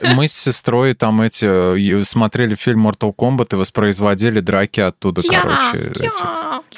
Мы 0.02 0.28
с 0.28 0.34
сестрой 0.34 0.94
там 0.94 1.22
эти 1.22 2.04
смотрели 2.04 2.56
фильм 2.56 2.88
Mortal 2.88 3.16
Kombat 3.16 3.54
и 3.54 3.56
воспроизводили 3.56 4.42
драки 4.42 4.82
оттуда, 4.82 5.22
короче, 5.22 5.92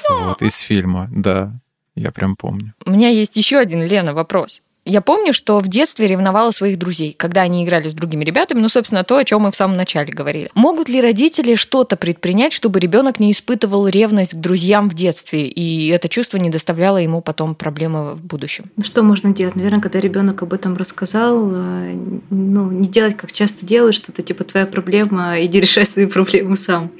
вот 0.08 0.40
из 0.42 0.58
фильма, 0.58 1.08
да. 1.10 1.52
Я 1.96 2.10
прям 2.10 2.36
помню. 2.36 2.74
У 2.86 2.90
меня 2.90 3.08
есть 3.08 3.36
еще 3.36 3.58
один, 3.58 3.82
Лена, 3.82 4.14
вопрос. 4.14 4.62
Я 4.84 5.00
помню, 5.00 5.32
что 5.32 5.58
в 5.60 5.68
детстве 5.68 6.06
ревновала 6.06 6.50
своих 6.50 6.78
друзей, 6.78 7.14
когда 7.16 7.40
они 7.40 7.64
играли 7.64 7.88
с 7.88 7.92
другими 7.92 8.22
ребятами, 8.22 8.60
ну, 8.60 8.68
собственно, 8.68 9.02
то, 9.02 9.16
о 9.16 9.24
чем 9.24 9.42
мы 9.42 9.50
в 9.50 9.56
самом 9.56 9.78
начале 9.78 10.12
говорили. 10.12 10.50
Могут 10.54 10.90
ли 10.90 11.00
родители 11.00 11.54
что-то 11.54 11.96
предпринять, 11.96 12.52
чтобы 12.52 12.80
ребенок 12.80 13.18
не 13.18 13.32
испытывал 13.32 13.88
ревность 13.88 14.34
к 14.34 14.36
друзьям 14.36 14.90
в 14.90 14.94
детстве, 14.94 15.48
и 15.48 15.88
это 15.88 16.10
чувство 16.10 16.36
не 16.36 16.50
доставляло 16.50 16.98
ему 16.98 17.22
потом 17.22 17.54
проблемы 17.54 18.14
в 18.14 18.22
будущем? 18.22 18.64
Ну, 18.76 18.84
что 18.84 19.02
можно 19.02 19.32
делать? 19.32 19.56
Наверное, 19.56 19.80
когда 19.80 20.00
ребенок 20.00 20.42
об 20.42 20.52
этом 20.52 20.76
рассказал, 20.76 21.50
э, 21.54 21.96
ну, 22.28 22.70
не 22.70 22.86
делать, 22.86 23.16
как 23.16 23.32
часто 23.32 23.64
делаешь, 23.64 23.94
что 23.94 24.12
это 24.12 24.20
типа 24.20 24.44
твоя 24.44 24.66
проблема, 24.66 25.42
иди 25.42 25.60
решай 25.60 25.86
свои 25.86 26.06
проблемы 26.06 26.56
сам. 26.56 26.90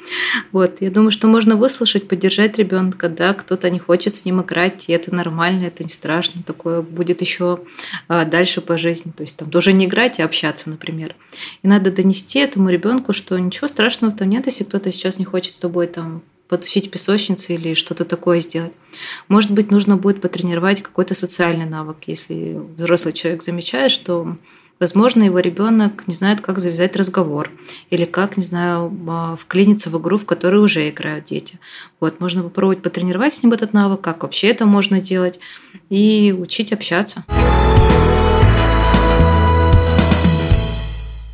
Вот. 0.52 0.80
Я 0.80 0.90
думаю, 0.90 1.10
что 1.10 1.26
можно 1.26 1.56
выслушать, 1.56 2.08
поддержать 2.08 2.56
ребенка, 2.56 3.10
да, 3.10 3.34
кто-то 3.34 3.68
не 3.68 3.78
хочет 3.78 4.14
с 4.14 4.24
ним 4.24 4.40
играть, 4.40 4.86
и 4.88 4.92
это 4.92 5.14
нормально, 5.14 5.66
это 5.66 5.82
не 5.84 5.90
страшно, 5.90 6.42
такое 6.42 6.80
будет 6.80 7.20
еще 7.20 7.58
дальше 8.08 8.60
по 8.60 8.76
жизни. 8.76 9.12
То 9.12 9.22
есть 9.22 9.36
там 9.36 9.50
тоже 9.50 9.72
не 9.72 9.86
играть, 9.86 10.20
а 10.20 10.24
общаться, 10.24 10.70
например. 10.70 11.14
И 11.62 11.68
надо 11.68 11.90
донести 11.90 12.38
этому 12.38 12.68
ребенку, 12.70 13.12
что 13.12 13.38
ничего 13.38 13.68
страшного 13.68 14.14
там 14.14 14.28
нет, 14.28 14.46
если 14.46 14.64
кто-то 14.64 14.90
сейчас 14.92 15.18
не 15.18 15.24
хочет 15.24 15.52
с 15.52 15.58
тобой 15.58 15.86
там 15.86 16.22
потусить 16.48 16.88
в 16.88 16.90
песочнице 16.90 17.54
или 17.54 17.74
что-то 17.74 18.04
такое 18.04 18.40
сделать. 18.40 18.72
Может 19.28 19.50
быть, 19.52 19.70
нужно 19.70 19.96
будет 19.96 20.20
потренировать 20.20 20.82
какой-то 20.82 21.14
социальный 21.14 21.64
навык, 21.64 21.96
если 22.06 22.60
взрослый 22.76 23.14
человек 23.14 23.42
замечает, 23.42 23.90
что 23.90 24.36
Возможно, 24.80 25.22
его 25.22 25.38
ребенок 25.38 26.06
не 26.08 26.14
знает, 26.14 26.40
как 26.40 26.58
завязать 26.58 26.96
разговор 26.96 27.50
или 27.90 28.04
как, 28.04 28.36
не 28.36 28.42
знаю, 28.42 28.92
а, 29.08 29.36
вклиниться 29.36 29.88
в 29.88 29.98
игру, 30.00 30.18
в 30.18 30.26
которой 30.26 30.56
уже 30.56 30.88
играют 30.88 31.26
дети. 31.26 31.60
Вот, 32.00 32.20
можно 32.20 32.42
попробовать 32.42 32.82
потренировать 32.82 33.34
с 33.34 33.42
ним 33.42 33.52
этот 33.52 33.72
навык, 33.72 34.00
как 34.00 34.22
вообще 34.24 34.48
это 34.48 34.66
можно 34.66 35.00
делать, 35.00 35.38
и 35.90 36.34
учить 36.36 36.72
общаться. 36.72 37.24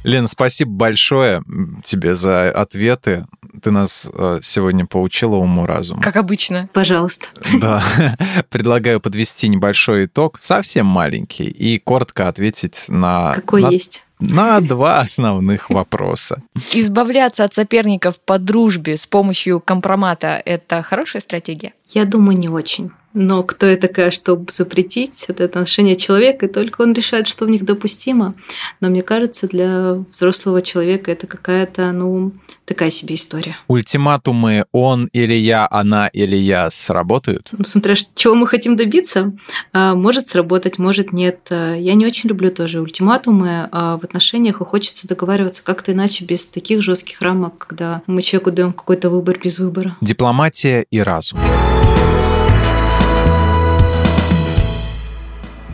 Лена, 0.02 0.28
спасибо 0.28 0.70
большое 0.70 1.42
тебе 1.84 2.14
за 2.14 2.50
ответы. 2.50 3.26
Ты 3.62 3.70
нас 3.70 4.08
э, 4.12 4.40
сегодня 4.42 4.86
поучила 4.86 5.36
уму-разуму. 5.36 6.00
Как 6.00 6.16
обычно. 6.16 6.68
Пожалуйста. 6.72 7.26
Да. 7.60 7.82
Предлагаю 8.50 9.00
подвести 9.00 9.48
небольшой 9.48 10.06
итог, 10.06 10.38
совсем 10.40 10.86
маленький, 10.86 11.48
и 11.48 11.78
коротко 11.78 12.28
ответить 12.28 12.86
на... 12.88 13.34
Какой 13.34 13.62
на... 13.62 13.68
есть? 13.68 14.04
на 14.20 14.60
два 14.60 15.00
основных 15.00 15.70
вопроса. 15.70 16.42
Избавляться 16.72 17.44
от 17.44 17.54
соперников 17.54 18.20
по 18.20 18.38
дружбе 18.38 18.96
с 18.96 19.06
помощью 19.06 19.60
компромата– 19.60 20.40
это 20.44 20.82
хорошая 20.82 21.22
стратегия? 21.22 21.72
Я 21.88 22.04
думаю, 22.04 22.38
не 22.38 22.48
очень. 22.48 22.92
Но 23.12 23.42
кто 23.42 23.66
я 23.66 23.76
такая, 23.76 24.10
чтобы 24.10 24.52
запретить 24.52 25.24
это 25.28 25.44
отношение 25.44 25.96
человека, 25.96 26.46
и 26.46 26.48
только 26.48 26.82
он 26.82 26.92
решает, 26.92 27.26
что 27.26 27.44
в 27.44 27.50
них 27.50 27.64
допустимо. 27.64 28.34
Но 28.80 28.88
мне 28.88 29.02
кажется, 29.02 29.48
для 29.48 30.04
взрослого 30.12 30.62
человека 30.62 31.10
это 31.10 31.26
какая-то, 31.26 31.92
ну, 31.92 32.32
такая 32.64 32.90
себе 32.90 33.16
история. 33.16 33.56
Ультиматумы 33.66 34.64
«он 34.70 35.06
или 35.12 35.34
я», 35.34 35.66
«она 35.68 36.06
или 36.06 36.36
я» 36.36 36.70
сработают? 36.70 37.48
Ну, 37.50 37.64
смотря, 37.64 37.96
чего 38.14 38.36
мы 38.36 38.46
хотим 38.46 38.76
добиться. 38.76 39.32
А, 39.72 39.96
может 39.96 40.28
сработать, 40.28 40.78
может 40.78 41.12
нет. 41.12 41.48
А, 41.50 41.74
я 41.74 41.94
не 41.94 42.06
очень 42.06 42.28
люблю 42.28 42.52
тоже 42.52 42.80
ультиматумы 42.80 43.68
а 43.72 43.98
в 43.98 44.04
отношениях, 44.04 44.60
и 44.60 44.64
хочется 44.64 45.08
договариваться 45.08 45.64
как-то 45.64 45.92
иначе, 45.92 46.24
без 46.24 46.48
таких 46.48 46.80
жестких 46.80 47.20
рамок, 47.20 47.66
когда 47.66 48.02
мы 48.06 48.22
человеку 48.22 48.52
даем 48.52 48.72
какой-то 48.72 49.10
выбор 49.10 49.38
без 49.42 49.58
выбора. 49.58 49.96
Дипломатия 50.00 50.86
и 50.90 51.00
разум. 51.00 51.40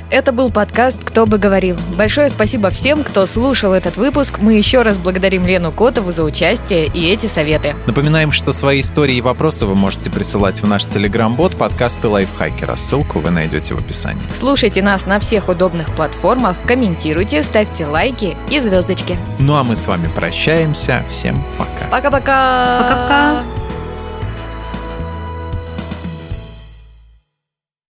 Это 0.09 0.31
был 0.31 0.53
подкаст 0.53 1.03
«Кто 1.03 1.27
бы 1.27 1.37
говорил». 1.37 1.77
Большое 1.97 2.31
спасибо 2.31 2.71
всем, 2.71 3.03
кто 3.03 3.27
слушал 3.27 3.73
этот 3.73 3.97
выпуск. 3.97 4.39
Мы 4.39 4.55
еще 4.55 4.83
раз 4.83 4.97
благодарим 4.99 5.45
Лену 5.45 5.73
Котову 5.73 6.13
за 6.13 6.23
участие 6.23 6.87
и 6.87 7.11
эти 7.11 7.27
советы. 7.27 7.75
Напоминаем, 7.87 8.31
что 8.31 8.53
свои 8.53 8.81
истории 8.81 9.17
и 9.17 9.21
вопросы 9.21 9.67
вы 9.67 9.75
можете 9.75 10.09
присылать 10.09 10.63
в 10.63 10.67
наш 10.67 10.85
телеграм-бот 10.85 11.57
подкасты 11.57 12.07
лайфхакера. 12.07 12.77
Ссылку 12.77 13.19
вы 13.19 13.31
найдете 13.31 13.75
в 13.75 13.79
описании. 13.79 14.23
Слушайте 14.39 14.81
нас 14.81 15.07
на 15.07 15.19
всех 15.19 15.49
удобных 15.49 15.93
платформах, 15.97 16.55
комментируйте, 16.67 17.43
ставьте 17.43 17.87
лайки 17.87 18.37
и 18.49 18.61
звездочки. 18.61 19.19
Ну 19.41 19.57
а 19.57 19.65
мы 19.65 19.75
с 19.75 19.89
вами 19.89 20.09
прощаемся. 20.15 21.05
Всем 21.11 21.45
пока. 21.59 21.89
Пока-пока. 21.91 22.79
Пока-пока. 22.81 23.66